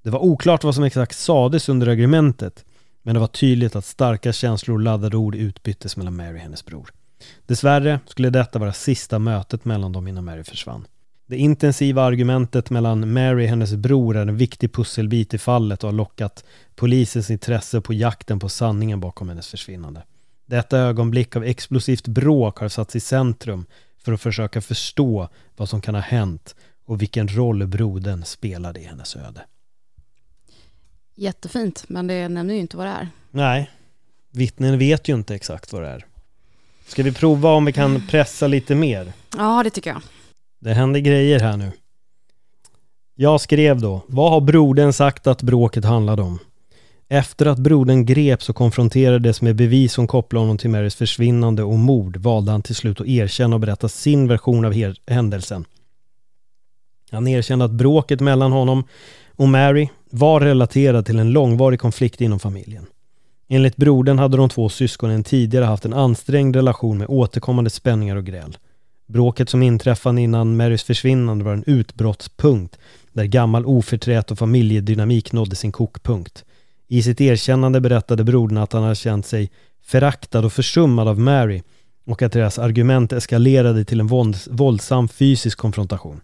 Det 0.04 0.10
var 0.10 0.20
oklart 0.20 0.64
vad 0.64 0.76
som 0.76 0.84
exakt 0.84 1.18
sades 1.18 1.70
under 1.70 1.88
argumentet, 1.88 2.66
men 3.02 3.14
det 3.14 3.20
var 3.20 3.28
tydligt 3.28 3.76
att 3.76 3.86
starka 3.86 4.34
känslor 4.34 4.78
och 4.78 4.84
laddade 4.84 5.18
ord 5.18 5.36
utbyttes 5.36 5.98
mellan 5.98 6.16
Mary 6.16 6.36
och 6.36 6.42
hennes 6.42 6.66
bror. 6.66 6.90
Dessvärre 7.46 8.00
skulle 8.06 8.30
detta 8.30 8.60
vara 8.60 8.74
sista 8.74 9.20
mötet 9.20 9.66
mellan 9.66 9.92
dem 9.92 10.08
innan 10.08 10.26
Mary 10.26 10.44
försvann. 10.44 10.88
Det 11.26 11.38
intensiva 11.38 12.04
argumentet 12.04 12.70
mellan 12.70 13.14
Mary 13.14 13.46
och 13.46 13.50
hennes 13.50 13.76
bror 13.76 14.18
är 14.18 14.22
en 14.22 14.38
viktig 14.38 14.74
pusselbit 14.74 15.34
i 15.34 15.38
fallet 15.38 15.84
och 15.84 15.90
har 15.90 15.98
lockat 15.98 16.44
polisens 16.76 17.30
intresse 17.30 17.82
på 17.82 17.94
jakten 17.94 18.40
på 18.40 18.50
sanningen 18.50 19.00
bakom 19.00 19.30
hennes 19.30 19.48
försvinnande. 19.48 20.04
Detta 20.46 20.78
ögonblick 20.78 21.36
av 21.36 21.44
explosivt 21.44 22.08
bråk 22.08 22.58
har 22.58 22.70
satts 22.70 22.96
i 22.96 23.00
centrum 23.00 23.66
för 24.04 24.12
att 24.14 24.22
försöka 24.22 24.62
förstå 24.62 25.30
vad 25.56 25.70
som 25.70 25.82
kan 25.82 25.96
ha 25.96 26.02
hänt 26.02 26.56
och 26.86 27.02
vilken 27.02 27.28
roll 27.28 27.68
brodern 27.68 28.26
spelade 28.26 28.80
i 28.80 28.84
hennes 28.84 29.16
öde. 29.16 29.42
Jättefint, 31.16 31.86
men 31.88 32.08
det 32.08 32.30
nämner 32.30 32.54
ju 32.54 32.60
inte 32.60 32.78
vad 32.78 32.86
det 32.86 32.92
är. 32.92 33.08
Nej, 33.32 33.72
vittnen 34.32 34.78
vet 34.78 35.08
ju 35.08 35.14
inte 35.14 35.36
exakt 35.36 35.74
vad 35.74 35.82
det 35.82 35.90
är. 35.90 36.06
Ska 36.88 37.04
vi 37.04 37.12
prova 37.14 37.50
om 37.50 37.66
vi 37.66 37.74
kan 37.74 38.08
pressa 38.08 38.48
lite 38.48 38.76
mer? 38.76 39.14
Ja, 39.38 39.64
det 39.64 39.70
tycker 39.70 39.90
jag. 39.90 40.02
Det 40.60 40.74
händer 40.74 41.00
grejer 41.00 41.40
här 41.40 41.58
nu. 41.58 41.72
Jag 43.16 43.42
skrev 43.42 43.82
då, 43.82 44.02
vad 44.08 44.32
har 44.32 44.42
brodern 44.42 44.94
sagt 44.94 45.28
att 45.28 45.42
bråket 45.42 45.86
handlade 45.86 46.22
om? 46.22 46.40
Efter 47.14 47.46
att 47.46 47.60
brodern 47.60 48.06
greps 48.06 48.50
och 48.50 48.56
konfronterades 48.56 49.42
med 49.42 49.56
bevis 49.56 49.94
som 49.94 50.08
kopplade 50.08 50.44
honom 50.44 50.58
till 50.58 50.70
Marys 50.70 50.96
försvinnande 50.96 51.64
och 51.64 51.80
mord 51.80 52.18
valde 52.18 52.52
han 52.52 52.62
till 52.62 52.76
slut 52.76 53.02
att 53.02 53.08
erkänna 53.08 53.56
och 53.56 53.60
berätta 53.60 53.90
sin 53.90 54.28
version 54.28 54.66
av 54.66 54.74
händelsen. 55.08 55.66
Han 57.12 57.28
erkände 57.28 57.66
att 57.66 57.72
bråket 57.72 58.20
mellan 58.20 58.52
honom 58.52 58.84
och 59.36 59.50
Mary 59.50 59.90
var 60.10 60.40
relaterat 60.40 61.06
till 61.06 61.20
en 61.20 61.32
långvarig 61.32 61.80
konflikt 61.80 62.22
inom 62.22 62.40
familjen. 62.40 62.86
Enligt 63.48 63.76
brodern 63.76 64.20
hade 64.20 64.38
de 64.38 64.50
två 64.50 64.70
syskonen 64.70 65.24
tidigare 65.24 65.66
haft 65.66 65.86
en 65.86 65.94
ansträngd 65.94 66.56
relation 66.56 66.98
med 66.98 67.08
återkommande 67.10 67.70
spänningar 67.70 68.16
och 68.16 68.26
gräl. 68.26 68.58
Bråket 69.08 69.50
som 69.50 69.64
inträffade 69.64 70.22
innan 70.22 70.58
Marys 70.58 70.84
försvinnande 70.84 71.46
var 71.46 71.54
en 71.54 71.64
utbrottspunkt 71.68 72.78
där 73.12 73.26
gammal 73.26 73.66
oförträt 73.66 74.32
och 74.32 74.38
familjedynamik 74.38 75.32
nådde 75.32 75.56
sin 75.56 75.72
kokpunkt. 75.72 76.46
I 76.94 77.02
sitt 77.02 77.22
erkännande 77.22 77.82
berättade 77.82 78.24
brodern 78.24 78.58
att 78.58 78.74
han 78.74 78.84
hade 78.84 78.96
känt 78.96 79.26
sig 79.26 79.52
föraktad 79.84 80.46
och 80.46 80.54
försummad 80.54 81.08
av 81.08 81.20
Mary 81.20 81.62
och 82.06 82.22
att 82.22 82.32
deras 82.32 82.60
argument 82.60 83.14
eskalerade 83.14 83.86
till 83.86 84.00
en 84.00 84.34
våldsam 84.50 85.08
fysisk 85.08 85.58
konfrontation. 85.58 86.22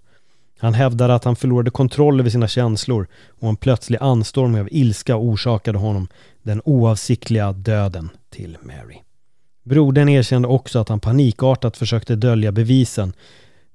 Han 0.60 0.74
hävdade 0.74 1.16
att 1.16 1.24
han 1.24 1.36
förlorade 1.36 1.72
kontroll 1.72 2.20
över 2.20 2.30
sina 2.30 2.48
känslor 2.48 3.08
och 3.40 3.50
en 3.50 3.56
plötslig 3.56 3.98
anstormning 4.02 4.62
av 4.62 4.68
ilska 4.72 5.18
orsakade 5.18 5.78
honom 5.78 6.08
den 6.44 6.62
oavsiktliga 6.66 7.52
döden 7.52 8.10
till 8.30 8.58
Mary. 8.62 8.98
Brodern 9.64 10.10
erkände 10.10 10.48
också 10.48 10.80
att 10.80 10.90
han 10.90 11.00
panikartat 11.00 11.78
försökte 11.78 12.16
dölja 12.16 12.52
bevisen 12.52 13.14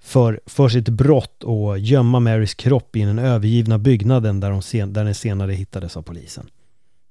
för, 0.01 0.41
för 0.47 0.69
sitt 0.69 0.89
brott 0.89 1.45
och 1.45 1.79
gömma 1.79 2.21
Marys 2.21 2.55
kropp 2.55 2.97
i 2.97 3.01
den 3.01 3.19
övergivna 3.19 3.79
byggnaden 3.79 4.41
där, 4.41 4.51
hon 4.51 4.63
sen, 4.63 4.93
där 4.93 5.05
den 5.05 5.15
senare 5.15 5.53
hittades 5.53 5.97
av 5.97 6.03
polisen. 6.03 6.51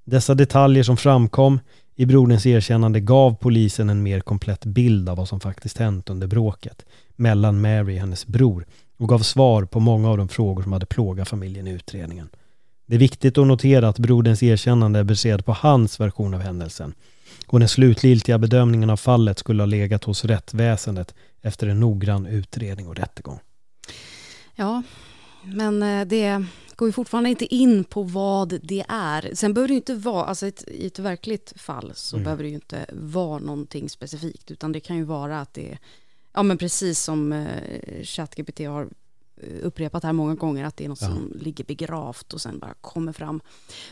Dessa 0.04 0.34
detaljer 0.34 0.84
som 0.84 0.98
framkom 0.98 1.60
i 1.96 2.06
broderns 2.06 2.46
erkännande 2.46 3.00
gav 3.00 3.36
polisen 3.36 3.90
en 3.90 4.04
mer 4.04 4.20
komplett 4.20 4.66
bild 4.66 5.10
av 5.10 5.18
vad 5.18 5.28
som 5.28 5.40
faktiskt 5.40 5.78
hänt 5.78 6.10
under 6.10 6.28
bråket 6.28 6.86
mellan 7.16 7.62
Mary 7.62 7.96
och 7.96 8.00
hennes 8.00 8.28
bror 8.28 8.66
och 8.98 9.10
gav 9.10 9.20
svar 9.20 9.66
på 9.66 9.80
många 9.80 10.10
av 10.10 10.18
de 10.18 10.28
frågor 10.28 10.64
som 10.64 10.74
hade 10.74 10.86
plågat 10.86 11.30
familjen 11.30 11.68
i 11.68 11.72
utredningen. 11.72 12.30
Det 12.86 12.96
är 12.96 13.00
viktigt 13.00 13.38
att 13.38 13.48
notera 13.48 13.90
att 13.90 14.00
broderns 14.00 14.44
erkännande 14.44 15.00
är 15.00 15.04
baserat 15.04 15.46
på 15.46 15.54
hans 15.54 16.00
version 16.00 16.34
av 16.34 16.42
händelsen 16.42 16.94
och 17.48 17.60
den 17.60 17.70
slutgiltiga 17.70 18.38
bedömningen 18.38 18.90
av 18.90 18.98
fallet 18.98 19.40
skulle 19.40 19.62
ha 19.62 19.68
legat 19.68 20.04
hos 20.04 20.26
rättsväsendet 20.26 21.16
efter 21.42 21.68
en 21.68 21.80
noggrann 21.80 22.26
utredning 22.26 22.88
och 22.88 22.96
rättegång. 22.96 23.40
Ja, 24.56 24.84
men 25.44 25.84
eh, 25.84 26.06
det 26.06 26.46
går 26.76 26.88
ju 26.88 26.92
fortfarande 26.92 27.30
inte 27.30 27.56
in 27.56 27.84
på 27.84 28.04
vad 28.04 28.60
det 28.64 28.86
är. 28.88 29.32
Sen 29.34 29.54
behöver 29.54 29.68
det 29.68 29.74
ju 29.74 29.78
inte 29.78 29.96
vara, 29.96 30.26
alltså 30.26 30.48
ett, 30.48 30.64
i 30.68 30.88
ett 30.88 31.00
verkligt 31.00 31.54
fall 31.56 31.92
så 31.96 32.16
mm. 32.16 32.24
behöver 32.24 32.44
det 32.44 32.50
ju 32.50 32.56
inte 32.56 32.86
vara 32.92 33.40
någonting 33.40 33.90
specifikt, 33.90 34.52
utan 34.52 34.72
det 34.72 34.80
kan 34.80 34.98
ju 34.98 35.04
vara 35.04 35.42
att 35.42 35.54
det 35.54 35.72
är, 35.72 35.80
ja 36.34 36.44
men 36.44 36.58
precis 36.58 37.00
som 37.00 37.34
eh, 37.34 38.04
ChatGPT 38.04 38.60
har 38.60 38.90
eh, 39.38 39.48
upprepat 39.62 40.04
här 40.04 40.14
många 40.14 40.36
gånger, 40.36 40.66
att 40.66 40.78
det 40.78 40.86
är 40.86 40.90
något 40.90 41.02
ja. 41.02 41.08
som 41.08 41.34
ligger 41.36 41.64
begravt 41.64 42.34
och 42.34 42.42
sen 42.42 42.60
bara 42.60 42.74
kommer 42.82 43.14
fram. 43.14 43.42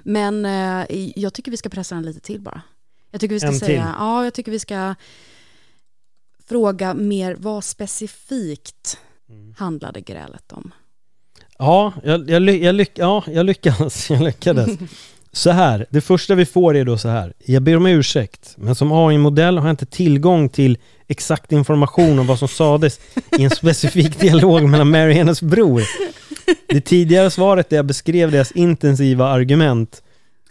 Men 0.03 0.45
eh, 0.45 0.85
jag 1.15 1.33
tycker 1.33 1.51
vi 1.51 1.57
ska 1.57 1.69
pressa 1.69 1.95
den 1.95 2.03
lite 2.03 2.19
till 2.19 2.41
bara. 2.41 2.61
Jag 3.11 3.21
tycker 3.21 3.35
vi 3.35 3.39
ska 3.39 3.49
en 3.49 3.59
säga, 3.59 3.83
till. 3.83 3.93
ja 3.99 4.23
jag 4.23 4.33
tycker 4.33 4.51
vi 4.51 4.59
ska 4.59 4.95
fråga 6.45 6.93
mer 6.93 7.35
vad 7.39 7.63
specifikt 7.63 8.99
mm. 9.29 9.55
handlade 9.57 10.01
grälet 10.01 10.51
om? 10.51 10.71
Ja, 11.61 11.93
jag, 12.03 12.29
jag, 12.29 12.49
jag, 12.49 12.75
lyck, 12.75 12.91
ja, 12.95 13.23
jag 13.27 13.45
lyckades. 13.45 14.09
Jag 14.09 14.21
lyckades. 14.21 14.69
Så 15.33 15.49
här, 15.51 15.85
det 15.89 16.01
första 16.01 16.35
vi 16.35 16.45
får 16.45 16.75
är 16.75 16.85
då 16.85 16.97
så 16.97 17.09
här. 17.09 17.33
Jag 17.45 17.63
ber 17.63 17.77
om 17.77 17.85
ursäkt, 17.85 18.53
men 18.57 18.75
som 18.75 18.91
AI-modell 18.91 19.57
har 19.57 19.67
jag 19.67 19.73
inte 19.73 19.85
tillgång 19.85 20.49
till 20.49 20.77
exakt 21.07 21.51
information 21.51 22.19
om 22.19 22.27
vad 22.27 22.39
som 22.39 22.47
sades 22.47 22.99
i 23.37 23.43
en 23.43 23.49
specifik 23.49 24.19
dialog 24.19 24.63
mellan 24.63 24.89
Mary 24.89 25.11
och 25.11 25.15
hennes 25.15 25.41
bror. 25.41 25.81
Det 26.67 26.81
tidigare 26.81 27.31
svaret 27.31 27.69
där 27.69 27.77
jag 27.77 27.85
beskrev 27.85 28.31
deras 28.31 28.51
intensiva 28.51 29.27
argument 29.27 30.01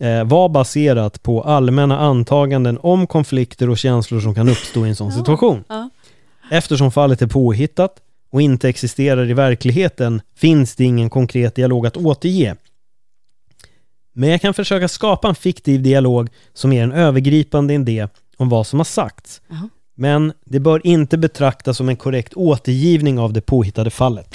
eh, 0.00 0.24
var 0.24 0.48
baserat 0.48 1.22
på 1.22 1.42
allmänna 1.42 1.98
antaganden 1.98 2.78
om 2.82 3.06
konflikter 3.06 3.70
och 3.70 3.78
känslor 3.78 4.20
som 4.20 4.34
kan 4.34 4.48
uppstå 4.48 4.86
i 4.86 4.88
en 4.88 4.96
sån 4.96 5.12
situation. 5.12 5.64
Eftersom 6.50 6.92
fallet 6.92 7.22
är 7.22 7.26
påhittat 7.26 7.96
och 8.30 8.42
inte 8.42 8.68
existerar 8.68 9.30
i 9.30 9.34
verkligheten 9.34 10.22
finns 10.36 10.76
det 10.76 10.84
ingen 10.84 11.10
konkret 11.10 11.54
dialog 11.54 11.86
att 11.86 11.96
återge. 11.96 12.56
Men 14.12 14.28
jag 14.28 14.40
kan 14.40 14.54
försöka 14.54 14.88
skapa 14.88 15.28
en 15.28 15.34
fiktiv 15.34 15.82
dialog 15.82 16.28
som 16.52 16.72
ger 16.72 16.82
en 16.82 16.92
övergripande 16.92 17.74
idé 17.74 18.08
om 18.36 18.48
vad 18.48 18.66
som 18.66 18.78
har 18.78 18.84
sagts. 18.84 19.42
Jaha. 19.48 19.68
Men 19.94 20.32
det 20.44 20.60
bör 20.60 20.86
inte 20.86 21.18
betraktas 21.18 21.76
som 21.76 21.88
en 21.88 21.96
korrekt 21.96 22.34
återgivning 22.34 23.18
av 23.18 23.32
det 23.32 23.40
påhittade 23.40 23.90
fallet. 23.90 24.34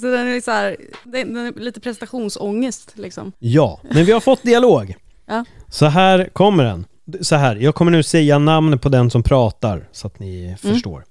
Så 0.00 0.06
den 0.06 0.28
är 0.28 0.40
så 0.40 0.50
här, 0.50 0.76
den 1.04 1.36
är 1.36 1.52
lite 1.60 1.80
prestationsångest 1.80 2.92
liksom. 2.94 3.32
Ja, 3.38 3.80
men 3.90 4.04
vi 4.04 4.12
har 4.12 4.20
fått 4.20 4.42
dialog. 4.42 4.94
Ja. 5.26 5.44
Så 5.68 5.86
här 5.86 6.28
kommer 6.32 6.64
den. 6.64 6.86
Så 7.20 7.36
här, 7.36 7.56
jag 7.56 7.74
kommer 7.74 7.92
nu 7.92 8.02
säga 8.02 8.38
namn 8.38 8.78
på 8.78 8.88
den 8.88 9.10
som 9.10 9.22
pratar 9.22 9.88
så 9.92 10.06
att 10.06 10.18
ni 10.18 10.56
förstår. 10.60 11.04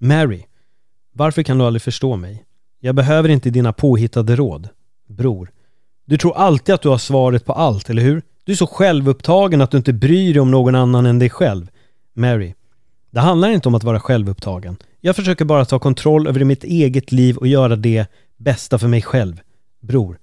Mary, 0.00 0.42
varför 1.12 1.42
kan 1.42 1.58
du 1.58 1.64
aldrig 1.64 1.82
förstå 1.82 2.16
mig? 2.16 2.44
Jag 2.80 2.94
behöver 2.94 3.28
inte 3.28 3.50
dina 3.50 3.72
påhittade 3.72 4.36
råd. 4.36 4.68
Bror, 5.08 5.50
du 6.04 6.18
tror 6.18 6.36
alltid 6.36 6.74
att 6.74 6.82
du 6.82 6.88
har 6.88 6.98
svaret 6.98 7.44
på 7.44 7.52
allt, 7.52 7.90
eller 7.90 8.02
hur? 8.02 8.22
Du 8.44 8.52
är 8.52 8.56
så 8.56 8.66
självupptagen 8.66 9.60
att 9.60 9.70
du 9.70 9.76
inte 9.76 9.92
bryr 9.92 10.32
dig 10.32 10.40
om 10.40 10.50
någon 10.50 10.74
annan 10.74 11.06
än 11.06 11.18
dig 11.18 11.30
själv. 11.30 11.70
Mary, 12.14 12.54
det 13.10 13.20
handlar 13.20 13.48
inte 13.48 13.68
om 13.68 13.74
att 13.74 13.84
vara 13.84 14.00
självupptagen. 14.00 14.76
Jag 15.00 15.16
försöker 15.16 15.44
bara 15.44 15.64
ta 15.64 15.78
kontroll 15.78 16.26
över 16.26 16.44
mitt 16.44 16.64
eget 16.64 17.12
liv 17.12 17.36
och 17.36 17.46
göra 17.46 17.76
det 17.76 18.06
bästa 18.36 18.78
för 18.78 18.88
mig 18.88 19.02
själv. 19.02 19.40
Bror, 19.80 20.18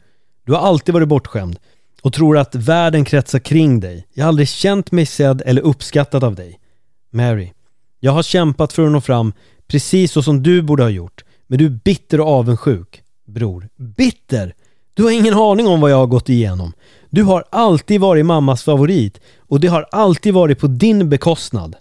du 0.45 0.53
har 0.53 0.59
alltid 0.59 0.93
varit 0.93 1.07
bortskämd 1.07 1.59
och 2.01 2.13
tror 2.13 2.37
att 2.37 2.55
världen 2.55 3.05
kretsar 3.05 3.39
kring 3.39 3.79
dig. 3.79 4.07
Jag 4.13 4.23
har 4.23 4.27
aldrig 4.27 4.47
känt 4.47 4.91
mig 4.91 5.05
sedd 5.05 5.41
eller 5.45 5.61
uppskattad 5.61 6.23
av 6.23 6.35
dig. 6.35 6.59
Mary, 7.11 7.51
jag 7.99 8.11
har 8.11 8.23
kämpat 8.23 8.73
för 8.73 8.85
att 8.85 8.91
nå 8.91 9.01
fram 9.01 9.33
precis 9.67 10.11
så 10.11 10.23
som 10.23 10.43
du 10.43 10.61
borde 10.61 10.83
ha 10.83 10.89
gjort. 10.89 11.23
Men 11.47 11.59
du 11.59 11.65
är 11.65 11.69
bitter 11.69 12.19
och 12.19 12.27
avundsjuk. 12.27 13.01
Bror, 13.27 13.69
bitter? 13.77 14.53
Du 14.93 15.03
har 15.03 15.11
ingen 15.11 15.33
aning 15.33 15.67
om 15.67 15.81
vad 15.81 15.91
jag 15.91 15.97
har 15.97 16.07
gått 16.07 16.29
igenom. 16.29 16.73
Du 17.09 17.23
har 17.23 17.43
alltid 17.49 18.01
varit 18.01 18.25
mammas 18.25 18.63
favorit 18.63 19.19
och 19.37 19.59
det 19.59 19.67
har 19.67 19.85
alltid 19.91 20.33
varit 20.33 20.59
på 20.59 20.67
din 20.67 21.09
bekostnad. 21.09 21.75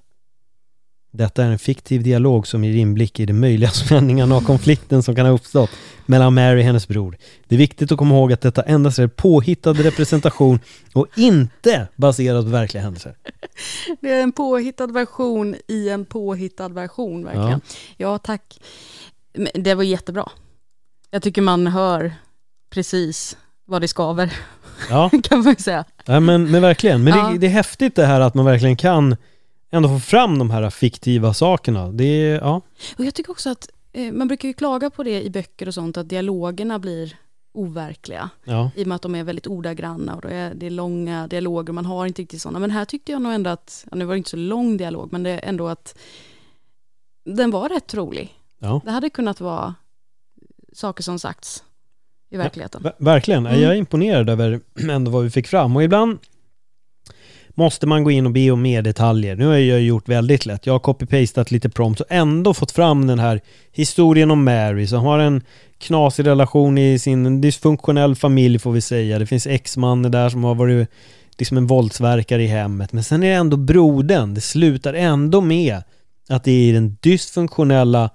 Detta 1.12 1.44
är 1.44 1.50
en 1.50 1.58
fiktiv 1.58 2.02
dialog 2.02 2.46
som 2.46 2.64
ger 2.64 2.74
inblick 2.74 3.20
i 3.20 3.26
de 3.26 3.32
möjliga 3.32 3.70
spänningarna 3.86 4.36
och 4.36 4.44
konflikten 4.44 5.02
som 5.02 5.14
kan 5.16 5.26
ha 5.26 5.32
uppstått 5.32 5.70
mellan 6.06 6.34
Mary 6.34 6.60
och 6.60 6.64
hennes 6.64 6.88
bror. 6.88 7.16
Det 7.48 7.54
är 7.54 7.58
viktigt 7.58 7.92
att 7.92 7.98
komma 7.98 8.14
ihåg 8.14 8.32
att 8.32 8.40
detta 8.40 8.62
endast 8.62 8.98
är 8.98 9.06
påhittad 9.08 9.72
representation 9.72 10.60
och 10.94 11.06
inte 11.16 11.86
baserat 11.96 12.44
på 12.44 12.50
verkliga 12.50 12.82
händelser. 12.82 13.14
Det 14.00 14.10
är 14.10 14.22
en 14.22 14.32
påhittad 14.32 14.86
version 14.86 15.56
i 15.68 15.88
en 15.88 16.04
påhittad 16.04 16.68
version 16.68 17.24
verkligen. 17.24 17.60
Ja, 17.96 18.18
tack. 18.18 18.60
Men 19.34 19.48
Det 19.54 19.74
var 19.74 19.82
jättebra. 19.82 20.28
Jag 21.10 21.22
tycker 21.22 21.42
man 21.42 21.66
hör 21.66 22.12
precis 22.70 23.36
vad 23.66 23.80
det 23.80 23.88
skaver, 23.88 24.32
Ja, 24.90 25.10
kan 25.22 25.44
man 25.44 25.56
säga. 25.56 25.84
ja 26.04 26.20
men, 26.20 26.50
men 26.50 26.62
verkligen. 26.62 27.04
Men 27.04 27.18
Ja. 27.18 27.28
det, 27.32 27.38
det 27.38 27.46
är 27.46 27.50
häftigt 27.50 27.96
det 27.96 28.06
här 28.06 28.20
att 28.20 28.34
man 28.34 28.44
verkligen 28.44 28.76
kan 28.76 29.16
ändå 29.70 29.88
få 29.88 29.98
fram 30.00 30.38
de 30.38 30.50
här 30.50 30.70
fiktiva 30.70 31.34
sakerna. 31.34 31.88
Det 31.92 32.04
är, 32.04 32.38
ja. 32.40 32.60
Och 32.98 33.04
jag 33.04 33.14
tycker 33.14 33.30
också 33.32 33.50
att 33.50 33.68
eh, 33.92 34.12
man 34.12 34.28
brukar 34.28 34.48
ju 34.48 34.54
klaga 34.54 34.90
på 34.90 35.02
det 35.02 35.22
i 35.22 35.30
böcker 35.30 35.68
och 35.68 35.74
sånt, 35.74 35.96
att 35.96 36.08
dialogerna 36.08 36.78
blir 36.78 37.16
overkliga. 37.52 38.30
ja. 38.44 38.70
I 38.76 38.82
och 38.82 38.86
med 38.86 38.96
att 38.96 39.02
de 39.02 39.14
är 39.14 39.24
väldigt 39.24 39.46
ordagranna 39.46 40.14
och 40.14 40.22
det 40.22 40.34
är, 40.34 40.54
det 40.54 40.66
är 40.66 40.70
långa 40.70 41.26
dialoger, 41.26 41.72
man 41.72 41.86
har 41.86 42.06
inte 42.06 42.22
riktigt 42.22 42.42
sådana. 42.42 42.58
Men 42.58 42.70
här 42.70 42.84
tyckte 42.84 43.12
jag 43.12 43.22
nog 43.22 43.32
ändå 43.32 43.50
att, 43.50 43.86
ja, 43.90 43.96
nu 43.96 44.04
var 44.04 44.14
det 44.14 44.18
inte 44.18 44.30
så 44.30 44.36
lång 44.36 44.76
dialog, 44.76 45.12
men 45.12 45.22
det 45.22 45.30
är 45.30 45.48
ändå 45.48 45.68
att 45.68 45.98
den 47.24 47.50
var 47.50 47.68
rätt 47.68 47.94
rolig. 47.94 48.34
ja. 48.58 48.80
Det 48.84 48.90
hade 48.90 49.10
kunnat 49.10 49.40
vara 49.40 49.74
saker 50.72 51.02
som 51.02 51.18
sagts 51.18 51.64
i 52.30 52.36
verkligheten. 52.36 52.82
Ver- 52.82 52.92
Verkligen, 52.98 53.46
Mm. 53.46 53.60
jag 53.60 53.72
är 53.72 53.76
imponerad 53.76 54.28
över 54.30 54.60
ändå 54.90 55.10
vad 55.10 55.24
vi 55.24 55.30
fick 55.30 55.46
fram 55.46 55.76
och 55.76 55.82
ibland 55.82 56.18
måste 57.60 57.86
man 57.86 58.04
gå 58.04 58.10
in 58.10 58.26
och 58.26 58.32
be 58.32 58.50
om 58.50 58.62
mer 58.62 58.82
detaljer. 58.82 59.36
Nu 59.36 59.46
har 59.46 59.56
jag 59.56 59.82
gjort 59.82 60.08
väldigt 60.08 60.46
lätt. 60.46 60.66
Jag 60.66 60.74
har 60.74 60.78
copy-pastat 60.78 61.52
lite 61.52 61.68
prompts 61.68 62.00
och 62.00 62.06
ändå 62.10 62.54
fått 62.54 62.70
fram 62.70 63.06
den 63.06 63.18
här 63.18 63.40
historien 63.72 64.30
om 64.30 64.44
Mary 64.44 64.86
som 64.86 65.04
har 65.04 65.18
en 65.18 65.42
knasig 65.78 66.26
relation 66.26 66.78
i 66.78 66.98
sin 66.98 67.40
dysfunktionell 67.40 68.14
familj 68.16 68.58
får 68.58 68.72
vi 68.72 68.80
säga. 68.80 69.18
Det 69.18 69.26
finns 69.26 69.46
ex-man 69.46 70.02
där 70.02 70.28
som 70.28 70.44
har 70.44 70.54
varit 70.54 70.88
liksom 71.38 71.56
en 71.56 71.66
våldsverkare 71.66 72.42
i 72.42 72.46
hemmet. 72.46 72.92
Men 72.92 73.04
sen 73.04 73.22
är 73.22 73.28
det 73.30 73.34
ändå 73.34 73.56
brodern. 73.56 74.34
Det 74.34 74.40
slutar 74.40 74.94
ändå 74.94 75.40
med 75.40 75.82
att 76.28 76.44
det 76.44 76.52
är 76.52 76.72
den 76.72 76.96
dysfunktionella 77.00 78.10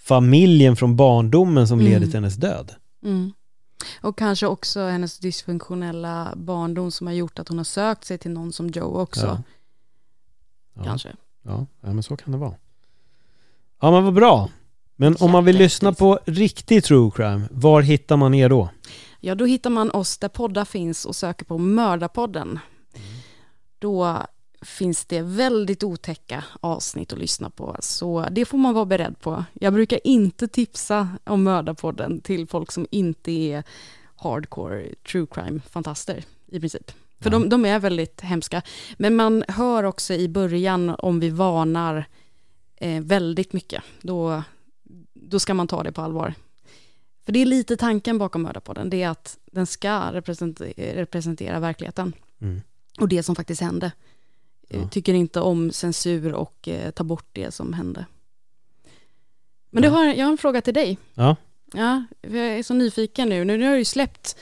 familjen 0.00 0.76
från 0.76 0.96
barndomen 0.96 1.68
som 1.68 1.80
Mm. 1.80 1.92
leder 1.92 2.06
till 2.06 2.14
hennes 2.14 2.36
död. 2.36 2.70
Mm. 3.04 3.32
Och 4.00 4.18
kanske 4.18 4.46
också 4.46 4.80
hennes 4.80 5.18
dysfunktionella 5.18 6.32
barndom 6.36 6.90
som 6.90 7.06
har 7.06 7.14
gjort 7.14 7.38
att 7.38 7.48
hon 7.48 7.58
har 7.58 7.64
sökt 7.64 8.04
sig 8.04 8.18
till 8.18 8.30
någon 8.30 8.52
som 8.52 8.68
Joe 8.68 9.00
också. 9.00 9.26
Ja. 9.26 9.42
Ja. 10.74 10.84
Kanske. 10.84 11.16
Ja, 11.42 11.66
ja, 11.80 11.92
men 11.92 12.02
så 12.02 12.16
kan 12.16 12.32
det 12.32 12.38
vara. 12.38 12.54
Ja, 13.80 13.90
men 13.90 14.04
vad 14.04 14.14
bra. 14.14 14.50
Men 14.96 15.16
om 15.20 15.30
man 15.30 15.44
vill 15.44 15.56
lyssna 15.56 15.92
på 15.92 16.18
riktig 16.24 16.84
true 16.84 17.10
crime, 17.14 17.48
var 17.50 17.82
hittar 17.82 18.16
man 18.16 18.34
er 18.34 18.48
då? 18.48 18.68
Ja, 19.20 19.34
då 19.34 19.44
hittar 19.44 19.70
man 19.70 19.90
oss 19.90 20.18
där 20.18 20.28
poddar 20.28 20.64
finns 20.64 21.04
och 21.04 21.16
söker 21.16 21.44
på 21.44 21.58
Mördarpodden. 21.58 22.58
Då 23.78 24.22
finns 24.62 25.04
det 25.04 25.22
väldigt 25.22 25.84
otäcka 25.84 26.44
avsnitt 26.60 27.12
att 27.12 27.18
lyssna 27.18 27.50
på, 27.50 27.76
så 27.80 28.26
det 28.30 28.44
får 28.44 28.58
man 28.58 28.74
vara 28.74 28.84
beredd 28.84 29.20
på. 29.20 29.44
Jag 29.52 29.72
brukar 29.72 30.00
inte 30.04 30.48
tipsa 30.48 31.08
om 31.24 31.42
Mördarpodden 31.42 32.20
till 32.20 32.46
folk 32.46 32.72
som 32.72 32.86
inte 32.90 33.30
är 33.32 33.62
hardcore 34.16 34.94
true 35.12 35.26
crime-fantaster 35.30 36.24
i 36.46 36.60
princip. 36.60 36.90
För 37.20 37.30
Ja. 37.30 37.38
de, 37.38 37.48
de 37.48 37.64
är 37.64 37.78
väldigt 37.78 38.20
hemska. 38.20 38.62
Men 38.96 39.16
man 39.16 39.44
hör 39.48 39.84
också 39.84 40.14
i 40.14 40.28
början 40.28 40.90
om 40.98 41.20
vi 41.20 41.30
varnar 41.30 42.04
eh, 42.76 43.02
väldigt 43.02 43.52
mycket. 43.52 43.82
Då, 44.02 44.42
då 45.14 45.38
ska 45.40 45.54
man 45.54 45.68
ta 45.68 45.82
det 45.82 45.92
på 45.92 46.00
allvar. 46.02 46.34
För 47.24 47.32
det 47.32 47.38
är 47.42 47.46
lite 47.46 47.76
tanken 47.76 48.18
bakom 48.18 48.42
Mördarpodden, 48.42 48.90
det 48.90 49.02
är 49.02 49.08
att 49.08 49.38
den 49.46 49.66
ska 49.66 50.12
representera, 50.12 50.96
representera 51.00 51.60
verkligheten 51.60 52.12
Mm. 52.40 52.60
och 53.00 53.08
det 53.08 53.22
som 53.22 53.34
faktiskt 53.36 53.60
hände. 53.60 53.92
Ja. 54.68 54.78
Jag 54.78 54.90
Tycker 54.90 55.14
inte 55.14 55.40
om 55.40 55.72
censur 55.72 56.32
och 56.34 56.68
eh, 56.68 56.90
ta 56.90 57.04
bort 57.04 57.26
det 57.32 57.50
som 57.54 57.72
hände. 57.72 58.06
Men 59.70 59.82
Ja. 59.82 59.88
du 59.90 59.94
har, 59.96 60.04
jag 60.06 60.24
har 60.26 60.32
en 60.32 60.38
fråga 60.38 60.60
till 60.60 60.74
dig. 60.74 60.98
Ja. 61.14 61.36
Ja, 61.74 62.04
jag 62.22 62.34
är 62.36 62.62
så 62.62 62.74
nyfiken 62.74 63.28
nu. 63.28 63.44
Nu, 63.44 63.56
nu 63.58 63.64
har 63.64 63.72
du 63.72 63.78
ju 63.78 63.84
släppt 63.84 64.36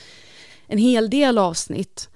en 0.67 0.77
hel 0.77 1.09
del 1.09 1.37
avsnitt. 1.37 2.09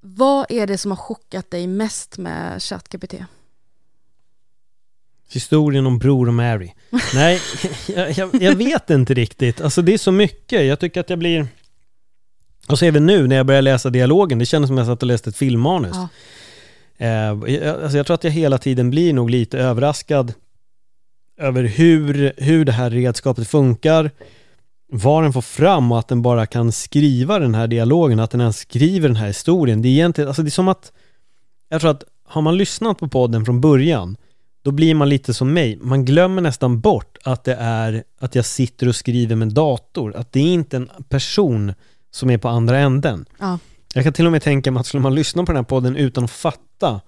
Vad 0.00 0.46
är 0.48 0.66
det 0.66 0.78
som 0.78 0.90
har 0.90 0.96
chockat 0.98 1.50
dig 1.50 1.66
mest 1.66 2.18
med 2.18 2.62
ChatGPT? 2.62 3.14
Historien 5.30 5.86
om 5.86 5.98
Bror 5.98 6.28
och 6.28 6.34
Mary. 6.34 6.72
Nej, 7.14 7.40
jag, 7.88 8.10
jag, 8.18 8.42
jag 8.42 8.54
vet 8.56 8.90
inte 8.90 9.14
riktigt. 9.14 9.60
Alltså 9.60 9.82
det 9.82 9.94
är 9.94 9.98
så 9.98 10.12
mycket. 10.12 10.64
Jag 10.66 10.80
tycker 10.80 11.00
att 11.00 11.10
jag 11.10 11.18
blir... 11.18 11.46
Och 12.68 12.78
så 12.78 12.84
även 12.84 13.06
nu 13.06 13.26
när 13.26 13.36
jag 13.36 13.46
börjar 13.46 13.62
läsa 13.62 13.90
dialogen, 13.90 14.38
det 14.38 14.46
kändes 14.46 14.68
som 14.68 14.78
jag 14.78 14.86
satt 14.86 15.02
och 15.02 15.06
läste 15.06 15.30
ett 15.30 15.36
filmmanus. 15.36 15.92
Ja. 15.96 16.08
Eh, 17.02 17.52
jag, 17.54 17.82
alltså 17.82 17.96
jag 17.96 18.06
tror 18.06 18.14
att 18.14 18.24
jag 18.24 18.30
hela 18.30 18.58
tiden 18.58 18.90
blir 18.90 19.12
nog 19.12 19.30
lite 19.30 19.58
överraskad 19.58 20.34
över 21.40 21.64
hur, 21.64 22.32
hur 22.36 22.64
det 22.64 22.72
här 22.72 22.90
redskapet 22.90 23.48
funkar, 23.48 24.10
vad 24.92 25.22
den 25.22 25.32
får 25.32 25.42
fram 25.42 25.92
och 25.92 25.98
att 25.98 26.08
den 26.08 26.22
bara 26.22 26.46
kan 26.46 26.72
skriva 26.72 27.38
den 27.38 27.54
här 27.54 27.66
dialogen, 27.66 28.20
att 28.20 28.30
den 28.30 28.40
ens 28.40 28.58
skriver 28.58 29.08
den 29.08 29.16
här 29.16 29.26
historien. 29.26 29.82
Det 29.82 29.88
är 29.88 29.90
egentligen, 29.90 30.28
alltså 30.28 30.42
det 30.42 30.48
är 30.48 30.50
som 30.50 30.68
att, 30.68 30.92
jag 31.68 31.80
tror 31.80 31.90
att 31.90 32.04
har 32.24 32.42
man 32.42 32.56
lyssnat 32.56 32.98
på 32.98 33.08
podden 33.08 33.44
från 33.44 33.60
början, 33.60 34.16
då 34.62 34.70
blir 34.70 34.94
man 34.94 35.08
lite 35.08 35.34
som 35.34 35.52
mig. 35.52 35.78
Man 35.80 36.04
glömmer 36.04 36.42
nästan 36.42 36.80
bort 36.80 37.18
att 37.24 37.44
det 37.44 37.54
är 37.60 38.04
att 38.20 38.34
jag 38.34 38.44
sitter 38.44 38.88
och 38.88 38.96
skriver 38.96 39.36
med 39.36 39.48
dator. 39.48 40.16
Att 40.16 40.32
det 40.32 40.40
är 40.40 40.54
inte 40.54 40.76
en 40.76 40.90
person 41.08 41.74
som 42.10 42.30
är 42.30 42.38
på 42.38 42.48
andra 42.48 42.78
änden. 42.78 43.24
Ja. 43.38 43.58
Jag 43.94 44.04
kan 44.04 44.12
till 44.12 44.26
och 44.26 44.32
med 44.32 44.42
tänka 44.42 44.70
mig 44.70 44.80
att 44.80 44.86
skulle 44.86 45.00
man 45.02 45.14
lyssna 45.14 45.42
på 45.44 45.52
den 45.52 45.56
här 45.56 45.62
podden 45.64 45.96
utan 45.96 46.24
att 46.24 46.30
fatta 46.30 47.00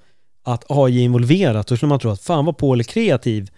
att 0.44 0.64
AI 0.68 0.98
är 0.98 1.04
involverat, 1.04 1.66
då 1.66 1.76
skulle 1.76 1.88
man 1.88 1.98
tro 1.98 2.10
att 2.10 2.20
fan 2.22 2.44
vad 2.44 2.56
Paul 2.58 2.80
är 2.80 2.84
kreativ. 2.84 3.50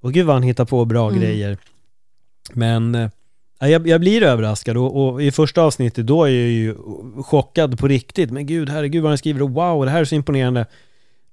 Och 0.00 0.12
gud 0.12 0.26
vad 0.26 0.36
han 0.36 0.42
hittar 0.42 0.64
på 0.64 0.84
bra 0.84 1.08
Mm. 1.08 1.20
grejer. 1.20 1.58
Men 2.52 2.94
eh, 2.94 3.10
Jag, 3.70 3.88
jag 3.88 4.00
blir 4.00 4.22
överraskad 4.22 4.76
och, 4.76 5.08
och, 5.08 5.22
i 5.22 5.30
första 5.32 5.62
avsnittet 5.62 6.06
då 6.06 6.24
är 6.24 6.28
jag 6.28 6.50
ju 6.50 6.74
chockad 7.22 7.78
på 7.78 7.88
riktigt. 7.88 8.30
Men 8.30 8.46
gud, 8.46 8.68
herregud 8.68 9.02
vad 9.02 9.10
han 9.10 9.18
skriver 9.18 9.42
och 9.42 9.50
wow, 9.50 9.84
det 9.84 9.90
här 9.90 10.00
är 10.00 10.04
så 10.04 10.14
imponerande. 10.14 10.66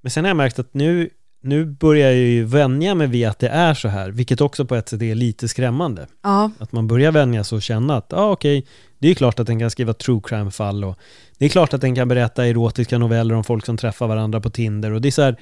Men 0.01 0.12
sen 0.12 0.23
har 0.23 0.29
jag 0.29 0.38
märkt 0.38 0.60
att 0.60 0.73
nu, 0.73 1.10
nu 1.41 1.65
börjar 1.65 2.10
jag 2.12 2.19
ju 2.19 2.43
vänja 2.43 2.95
mig 2.95 3.08
vid 3.08 3.27
att 3.27 3.39
det 3.39 3.47
är 3.49 3.73
så 3.73 3.88
här, 3.88 4.12
vilket 4.12 4.41
också 4.41 4.65
på 4.65 4.75
ett 4.75 4.89
sätt 4.89 5.01
är 5.01 5.15
lite 5.15 5.47
skrämmande. 5.47 6.08
Ja. 6.23 6.51
Att 6.60 6.71
man 6.71 6.88
börjar 6.88 7.12
vänja 7.12 7.43
sig 7.43 7.56
och 7.56 7.62
känna 7.62 7.97
att, 7.97 8.08
ja 8.10 8.17
ah, 8.17 8.32
okej, 8.32 8.65
det 8.99 9.08
är 9.08 9.15
klart 9.15 9.39
att 9.39 9.47
den 9.47 9.60
kan 9.60 9.71
skriva 9.71 9.93
true 9.93 10.21
crime-fall 10.23 10.84
och 10.84 10.97
det 11.38 11.46
är 11.46 11.50
klart 11.50 11.74
att 11.74 11.82
den 11.82 11.96
kan 11.96 12.08
berätta 12.08 12.48
erotiska 12.48 12.98
noveller 12.98 13.36
om 13.36 13.43
folk 13.43 13.65
som 13.65 13.78
träffar 13.78 14.08
varandra 14.08 14.41
på 14.41 14.50
Tinder 14.50 14.91
och 14.91 15.02
det 15.02 15.10
är 15.10 15.12
så 15.12 15.22
här, 15.22 15.36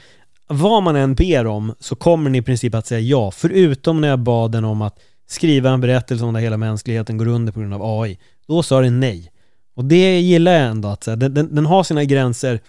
vad 0.48 0.84
man 0.84 0.96
än 0.96 1.16
ber 1.16 1.48
om 1.48 1.76
så 1.80 1.96
kommer 1.96 2.30
ni 2.30 2.38
i 2.38 2.42
princip 2.42 2.76
att 2.76 2.88
säga 2.88 3.00
ja, 3.00 3.32
förutom 3.32 4.02
när 4.02 4.08
jag 4.08 4.20
bad 4.20 4.52
den 4.52 4.66
om 4.66 4.82
att 4.82 5.00
skriva 5.28 5.70
en 5.70 5.82
berättelse 5.82 6.26
om 6.26 6.34
där 6.34 6.42
hela 6.42 6.58
mänskligheten 6.58 7.18
går 7.18 7.28
under 7.28 7.52
på 7.52 7.60
grund 7.60 7.74
av 7.74 8.02
AI. 8.02 8.20
Då 8.48 8.64
sa 8.64 8.82
den 8.82 9.00
nej. 9.00 9.32
Och 9.76 9.86
det 9.86 10.20
gillar 10.20 10.52
jag 10.52 10.62
ändå, 10.62 10.88
att 10.88 11.04
så 11.04 11.12
här, 11.12 11.18
den, 11.18 11.34
den, 11.34 11.56
den, 11.56 11.66
har 11.66 11.84
sina 11.84 12.04
gränser, 12.04 12.60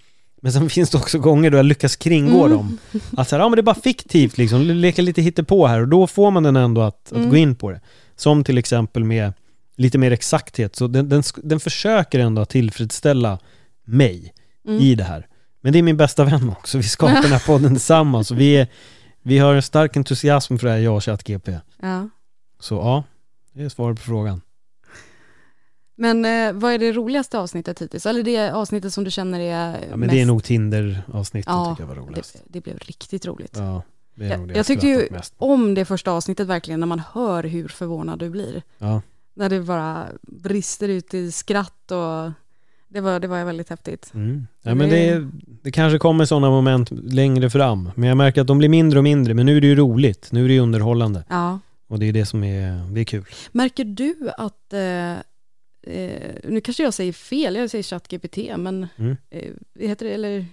men 0.42 0.52
sen 0.52 0.70
finns 0.70 0.90
det 0.90 0.98
också 0.98 1.18
gånger 1.18 1.50
då 1.50 1.56
jag 1.56 1.66
lyckas 1.66 1.96
kringgå 1.96 2.44
mm. 2.44 2.50
dem. 2.50 2.78
Att 3.16 3.28
så 3.28 3.36
här, 3.36 3.42
ja 3.42 3.48
men 3.48 3.56
det 3.56 3.60
är 3.60 3.62
bara 3.62 3.74
fiktivt 3.74 4.38
liksom, 4.38 4.60
leka 4.60 5.02
lite 5.02 5.22
hittepå 5.22 5.66
här 5.66 5.80
och 5.80 5.88
då 5.88 6.06
får 6.06 6.30
man 6.30 6.42
den 6.42 6.56
ändå 6.56 6.80
att, 6.80 7.12
mm. 7.12 7.24
att 7.24 7.30
gå 7.30 7.36
in 7.36 7.54
på 7.54 7.70
det. 7.70 7.80
Som 8.16 8.44
till 8.44 8.58
exempel 8.58 9.04
med 9.04 9.32
lite 9.76 9.98
mer 9.98 10.10
exakthet, 10.10 10.76
så 10.76 10.86
den, 10.86 11.08
den, 11.08 11.22
den 11.36 11.60
försöker 11.60 12.18
ändå 12.18 12.44
tillfredsställa 12.44 13.38
mig 13.84 14.34
mm. 14.68 14.80
i 14.80 14.94
det 14.94 15.04
här. 15.04 15.26
Men 15.60 15.72
det 15.72 15.78
är 15.78 15.82
min 15.82 15.96
bästa 15.96 16.24
vän 16.24 16.50
också, 16.50 16.78
vi 16.78 16.84
skapar 16.84 17.22
den 17.22 17.32
här 17.32 17.46
podden 17.46 17.74
tillsammans 17.74 18.30
och 18.30 18.40
vi, 18.40 18.56
är, 18.56 18.68
vi 19.22 19.38
har 19.38 19.54
en 19.54 19.62
stark 19.62 19.96
entusiasm 19.96 20.58
för 20.58 20.66
det 20.66 20.72
här, 20.72 20.80
jag 20.80 20.96
och 20.96 21.04
ChatGP. 21.04 21.58
Ja. 21.82 22.08
Så 22.60 22.74
ja, 22.74 23.04
det 23.52 23.62
är 23.62 23.68
svaret 23.68 23.98
på 23.98 24.04
frågan. 24.04 24.40
Men 25.94 26.24
eh, 26.24 26.52
vad 26.52 26.72
är 26.72 26.78
det 26.78 26.92
roligaste 26.92 27.38
avsnittet 27.38 27.82
hittills? 27.82 28.06
Eller 28.06 28.22
det 28.22 28.50
avsnittet 28.50 28.92
som 28.92 29.04
du 29.04 29.10
känner 29.10 29.40
är 29.40 29.72
Ja 29.72 29.86
men 29.90 30.00
mest... 30.00 30.10
det 30.10 30.20
är 30.20 30.26
nog 30.26 30.44
Tinder-avsnittet 30.44 31.52
ja, 31.52 31.70
tycker 31.70 31.82
jag 31.82 31.88
var 31.88 32.06
roligast. 32.06 32.32
Det, 32.34 32.40
det 32.46 32.60
blev 32.60 32.78
riktigt 32.78 33.26
roligt. 33.26 33.56
Ja, 33.56 33.82
det 34.14 34.26
är 34.26 34.38
nog 34.38 34.48
det 34.48 34.52
jag, 34.52 34.58
jag 34.58 34.66
tyckte 34.66 34.86
ju 34.86 35.08
om 35.36 35.74
det 35.74 35.84
första 35.84 36.10
avsnittet 36.10 36.46
verkligen, 36.46 36.80
när 36.80 36.86
man 36.86 37.02
hör 37.12 37.44
hur 37.44 37.68
förvånad 37.68 38.18
du 38.18 38.30
blir. 38.30 38.62
Ja. 38.78 39.02
När 39.34 39.48
det 39.48 39.60
bara 39.60 40.06
brister 40.22 40.88
ut 40.88 41.14
i 41.14 41.32
skratt 41.32 41.90
och 41.90 42.32
det 42.88 43.00
var, 43.00 43.20
det 43.20 43.28
var 43.28 43.44
väldigt 43.44 43.70
häftigt. 43.70 44.10
Mm. 44.14 44.46
Ja, 44.62 44.74
men 44.74 44.88
det, 44.88 45.28
det 45.62 45.70
kanske 45.70 45.98
kommer 45.98 46.24
sådana 46.24 46.50
moment 46.50 46.90
längre 46.90 47.50
fram, 47.50 47.90
men 47.94 48.08
jag 48.08 48.16
märker 48.16 48.40
att 48.40 48.46
de 48.46 48.58
blir 48.58 48.68
mindre 48.68 48.98
och 48.98 49.04
mindre, 49.04 49.34
men 49.34 49.46
nu 49.46 49.56
är 49.56 49.60
det 49.60 49.66
ju 49.66 49.74
roligt, 49.74 50.32
nu 50.32 50.44
är 50.44 50.48
det 50.48 50.54
ju 50.54 50.60
underhållande. 50.60 51.24
Ja. 51.28 51.58
Och 51.88 51.98
det 51.98 52.06
är 52.06 52.12
det 52.12 52.26
som 52.26 52.44
är, 52.44 52.94
det 52.94 53.00
är 53.00 53.04
kul. 53.04 53.24
Märker 53.52 53.84
du 53.84 54.30
att, 54.38 54.72
eh, 54.72 55.12
eh, 55.96 56.34
nu 56.44 56.60
kanske 56.60 56.82
jag 56.82 56.94
säger 56.94 57.12
fel, 57.12 57.54
jag 57.54 57.70
säger 57.70 57.82
ChatGPT, 57.82 58.38
men 58.56 58.86
mm. 58.96 59.16
eh, 59.30 59.50
heter 59.80 60.06
det, 60.06 60.12
eller 60.12 60.46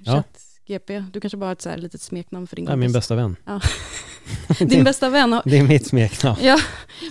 ChatGP, 0.69 1.03
du 1.13 1.19
kanske 1.19 1.37
bara 1.37 1.45
har 1.45 1.51
ett 1.51 1.61
så 1.61 1.69
här 1.69 1.77
litet 1.77 2.01
smeknamn 2.01 2.47
för 2.47 2.55
din 2.55 2.65
kompis? 2.65 2.73
Ja, 2.73 2.77
min 2.77 2.91
bästa 2.91 3.15
vän. 3.15 3.35
Ja. 3.45 3.61
din 4.65 4.83
bästa 4.83 5.09
vän 5.09 5.33
har... 5.33 5.41
Det 5.45 5.57
är 5.57 5.63
mitt 5.63 5.87
smeknamn. 5.87 6.39
Ja. 6.41 6.59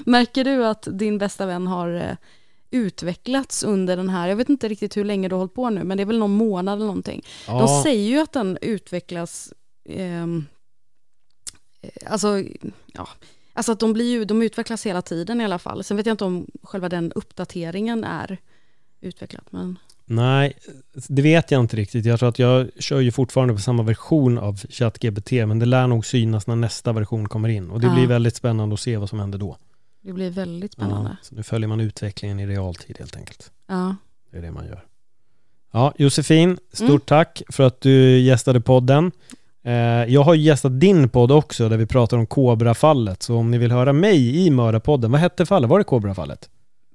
Märker 0.07 0.45
du 0.45 0.67
att 0.67 0.89
din 0.91 1.19
bästa 1.19 1.47
vän 1.47 1.67
har 1.67 1.95
eh, 1.95 2.17
utvecklats 2.71 3.63
under 3.63 3.97
den 3.97 4.09
här, 4.09 4.29
jag 4.29 4.37
vet 4.37 4.49
inte 4.49 4.69
riktigt 4.69 4.97
hur 4.97 5.05
länge 5.05 5.29
du 5.29 5.35
har 5.35 5.39
hållit 5.39 5.55
på 5.55 5.71
nu, 5.71 5.85
men 5.85 5.97
det 5.97 6.03
är 6.03 6.07
väl 6.07 6.19
någon 6.19 6.37
månad 6.37 6.77
eller 6.77 6.87
någonting. 6.87 7.25
Ja. 7.47 7.59
De 7.59 7.83
säger 7.83 8.09
ju 8.09 8.19
att 8.19 8.33
den 8.33 8.59
utvecklas, 8.63 9.53
ehm, 9.89 10.47
eh, 11.81 11.91
alltså, 12.13 12.43
ja, 12.87 13.09
alltså 13.53 13.73
att 13.73 13.81
de, 13.81 13.93
blir 13.93 14.11
ju, 14.11 14.25
de 14.25 14.43
utvecklas 14.43 14.87
hela 14.87 15.03
tiden 15.03 15.41
i 15.41 15.45
alla 15.45 15.59
fall. 15.59 15.85
Sen 15.85 15.97
vet 15.97 16.07
jag 16.07 16.13
inte 16.15 16.25
om 16.25 16.47
själva 16.63 16.89
den 16.89 17.13
uppdateringen 17.13 18.05
är 18.05 18.39
utvecklat. 19.01 19.53
Men... 19.53 19.79
Nej, 20.11 20.53
det 21.09 21.23
vet 21.23 21.51
jag 21.51 21.61
inte 21.61 21.77
riktigt. 21.77 22.05
Jag 22.05 22.19
tror 22.19 22.29
att 22.29 22.39
jag 22.39 22.69
kör 22.79 23.01
ju 23.01 23.13
fortfarande 23.13 23.55
på 23.55 23.61
samma 23.61 23.83
version 23.83 24.39
av 24.39 24.57
ChatGPT, 24.71 25.33
men 25.33 25.59
det 25.59 25.67
lär 25.67 25.87
nog 25.87 26.07
synas 26.07 26.47
när 26.47 26.57
nästa 26.57 26.93
version 26.93 27.29
kommer 27.29 27.49
in. 27.49 27.71
Och 27.71 27.81
det 27.81 27.87
ja. 27.87 27.95
blir 27.95 28.07
väldigt 28.07 28.37
spännande 28.37 28.75
att 28.75 28.81
se 28.81 28.97
vad 28.97 29.09
som 29.09 29.21
händer 29.21 29.39
då. 29.39 29.57
Det 30.03 30.13
blir 30.13 30.31
väldigt 30.31 30.73
spännande. 30.73 31.17
Ja, 31.23 31.37
nu 31.37 31.43
följer 31.43 31.69
man 31.69 31.81
utvecklingen 31.81 32.41
i 32.41 32.47
realtid 32.47 32.99
helt 32.99 33.17
enkelt. 33.17 33.51
Ja. 33.67 33.97
Det 34.31 34.39
är 34.39 34.43
det 34.43 34.51
man 34.51 34.67
gör. 34.67 34.85
Ja, 35.73 35.93
Josefin, 35.99 36.59
stort 36.73 36.89
mm. 36.89 37.01
tack 37.01 37.43
för 37.49 37.65
att 37.65 37.81
du 37.81 38.19
gästade 38.19 38.61
podden. 38.61 39.13
Eh, 39.65 39.73
jag 40.15 40.23
har 40.23 40.35
gästat 40.35 40.81
din 40.81 41.09
podd 41.09 41.33
också 41.33 41.69
där 41.69 41.77
vi 41.77 41.87
pratar 41.87 42.17
om 42.17 42.27
Kobra-fallet. 42.27 43.23
Så 43.23 43.37
om 43.37 43.51
ni 43.51 43.59
vill 43.59 43.73
höra 43.73 43.93
mig 43.93 44.47
i 44.47 44.51
Mördarpodden, 44.51 45.11
vad 45.11 45.21
hette 45.21 45.47
fallet? 45.47 45.71
Var 45.71 45.79
det 45.79 45.85
Kobra-fallet? 45.85 46.49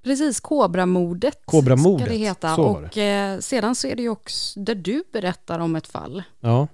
Precis, 0.04 0.39
Kobramordet 0.39 1.39
Kobramordet, 1.46 2.06
ska 2.06 2.13
det 2.13 2.20
heta. 2.20 2.56
Och 2.56 2.98
eh, 2.98 3.39
sedan 3.39 3.76
så 3.76 3.88
är 3.88 3.96
det 3.96 4.02
ju 4.02 4.10
också 4.10 4.60
där 4.60 4.76
du 4.76 5.04
berättar 5.13 5.60
om 5.60 5.76
ett 5.76 5.88
fall. 5.88 6.24
Ja 6.39 6.68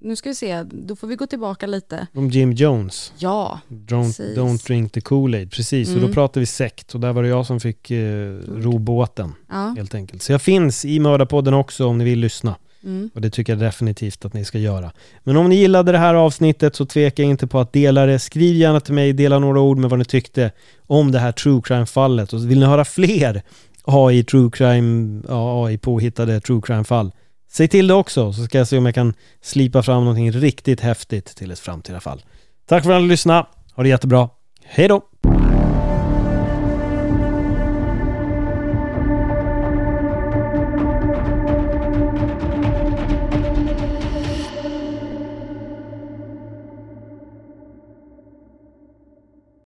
nu 0.00 0.16
ska 0.16 0.28
vi 0.28 0.34
se, 0.34 0.62
då 0.62 0.96
får 0.96 1.06
vi 1.06 1.16
gå 1.16 1.26
tillbaka 1.26 1.66
lite. 1.66 2.06
Om 2.14 2.30
Jim 2.30 2.52
Jones. 2.52 3.12
Ja, 3.18 3.60
Don't, 3.68 4.36
don't 4.36 4.66
drink 4.66 4.92
the 4.92 5.00
Kool-Aid, 5.00 5.50
precis. 5.50 5.88
Mm. 5.88 6.02
Och 6.02 6.08
då 6.08 6.14
pratade 6.14 6.40
vi 6.40 6.46
sekt 6.46 6.94
och 6.94 7.00
där 7.00 7.12
var 7.12 7.22
det 7.22 7.28
jag 7.28 7.46
som 7.46 7.60
fick 7.60 7.90
eh, 7.90 8.34
ro 8.48 8.78
båten. 8.78 9.34
Ja. 9.48 9.74
Helt 9.76 9.94
enkelt. 9.94 10.22
Så 10.22 10.32
jag 10.32 10.42
finns 10.42 10.84
i 10.84 11.00
Mördarpodden 11.00 11.54
också 11.54 11.86
om 11.86 11.98
ni 11.98 12.04
vill 12.04 12.18
lyssna. 12.18 12.56
Mm. 12.84 13.10
Och 13.14 13.20
det 13.20 13.30
tycker 13.30 13.52
jag 13.52 13.60
definitivt 13.60 14.24
att 14.24 14.34
ni 14.34 14.44
ska 14.44 14.58
göra. 14.58 14.92
Men 15.24 15.36
om 15.36 15.48
ni 15.48 15.54
gillade 15.54 15.92
det 15.92 15.98
här 15.98 16.14
avsnittet 16.14 16.76
så 16.76 16.86
tveka 16.86 17.22
inte 17.22 17.46
på 17.46 17.60
att 17.60 17.72
dela 17.72 18.06
det. 18.06 18.18
Skriv 18.18 18.56
gärna 18.56 18.80
till 18.80 18.94
mig, 18.94 19.12
dela 19.12 19.38
några 19.38 19.60
ord 19.60 19.78
med 19.78 19.90
vad 19.90 19.98
ni 19.98 20.04
tyckte 20.04 20.50
om 20.86 21.12
det 21.12 21.18
här 21.18 21.32
true 21.32 21.60
crime-fallet. 21.64 22.32
Och 22.32 22.50
vill 22.50 22.58
ni 22.60 22.66
höra 22.66 22.84
fler 22.84 23.42
AI 23.84 24.24
true 24.24 24.50
crime, 24.52 25.22
ja, 25.28 25.66
AI 25.66 25.78
påhittade 25.78 26.40
true 26.40 26.60
crime-fall 26.60 27.12
Säg 27.50 27.68
till 27.68 27.86
det 27.86 27.94
också 27.94 28.32
så 28.32 28.44
ska 28.44 28.58
jag 28.58 28.68
se 28.68 28.78
om 28.78 28.86
jag 28.86 28.94
kan 28.94 29.14
slipa 29.40 29.82
fram 29.82 30.04
någonting 30.04 30.32
riktigt 30.32 30.80
häftigt 30.80 31.36
till 31.36 31.50
ett 31.50 31.58
framtida 31.58 32.00
fall. 32.00 32.24
Tack 32.66 32.84
för 32.84 32.92
att 32.92 33.02
ni 33.02 33.08
lyssnade. 33.08 33.46
Ha 33.74 33.82
det 33.82 33.88
jättebra. 33.88 34.28
Hej 34.64 34.88
då! 34.88 35.02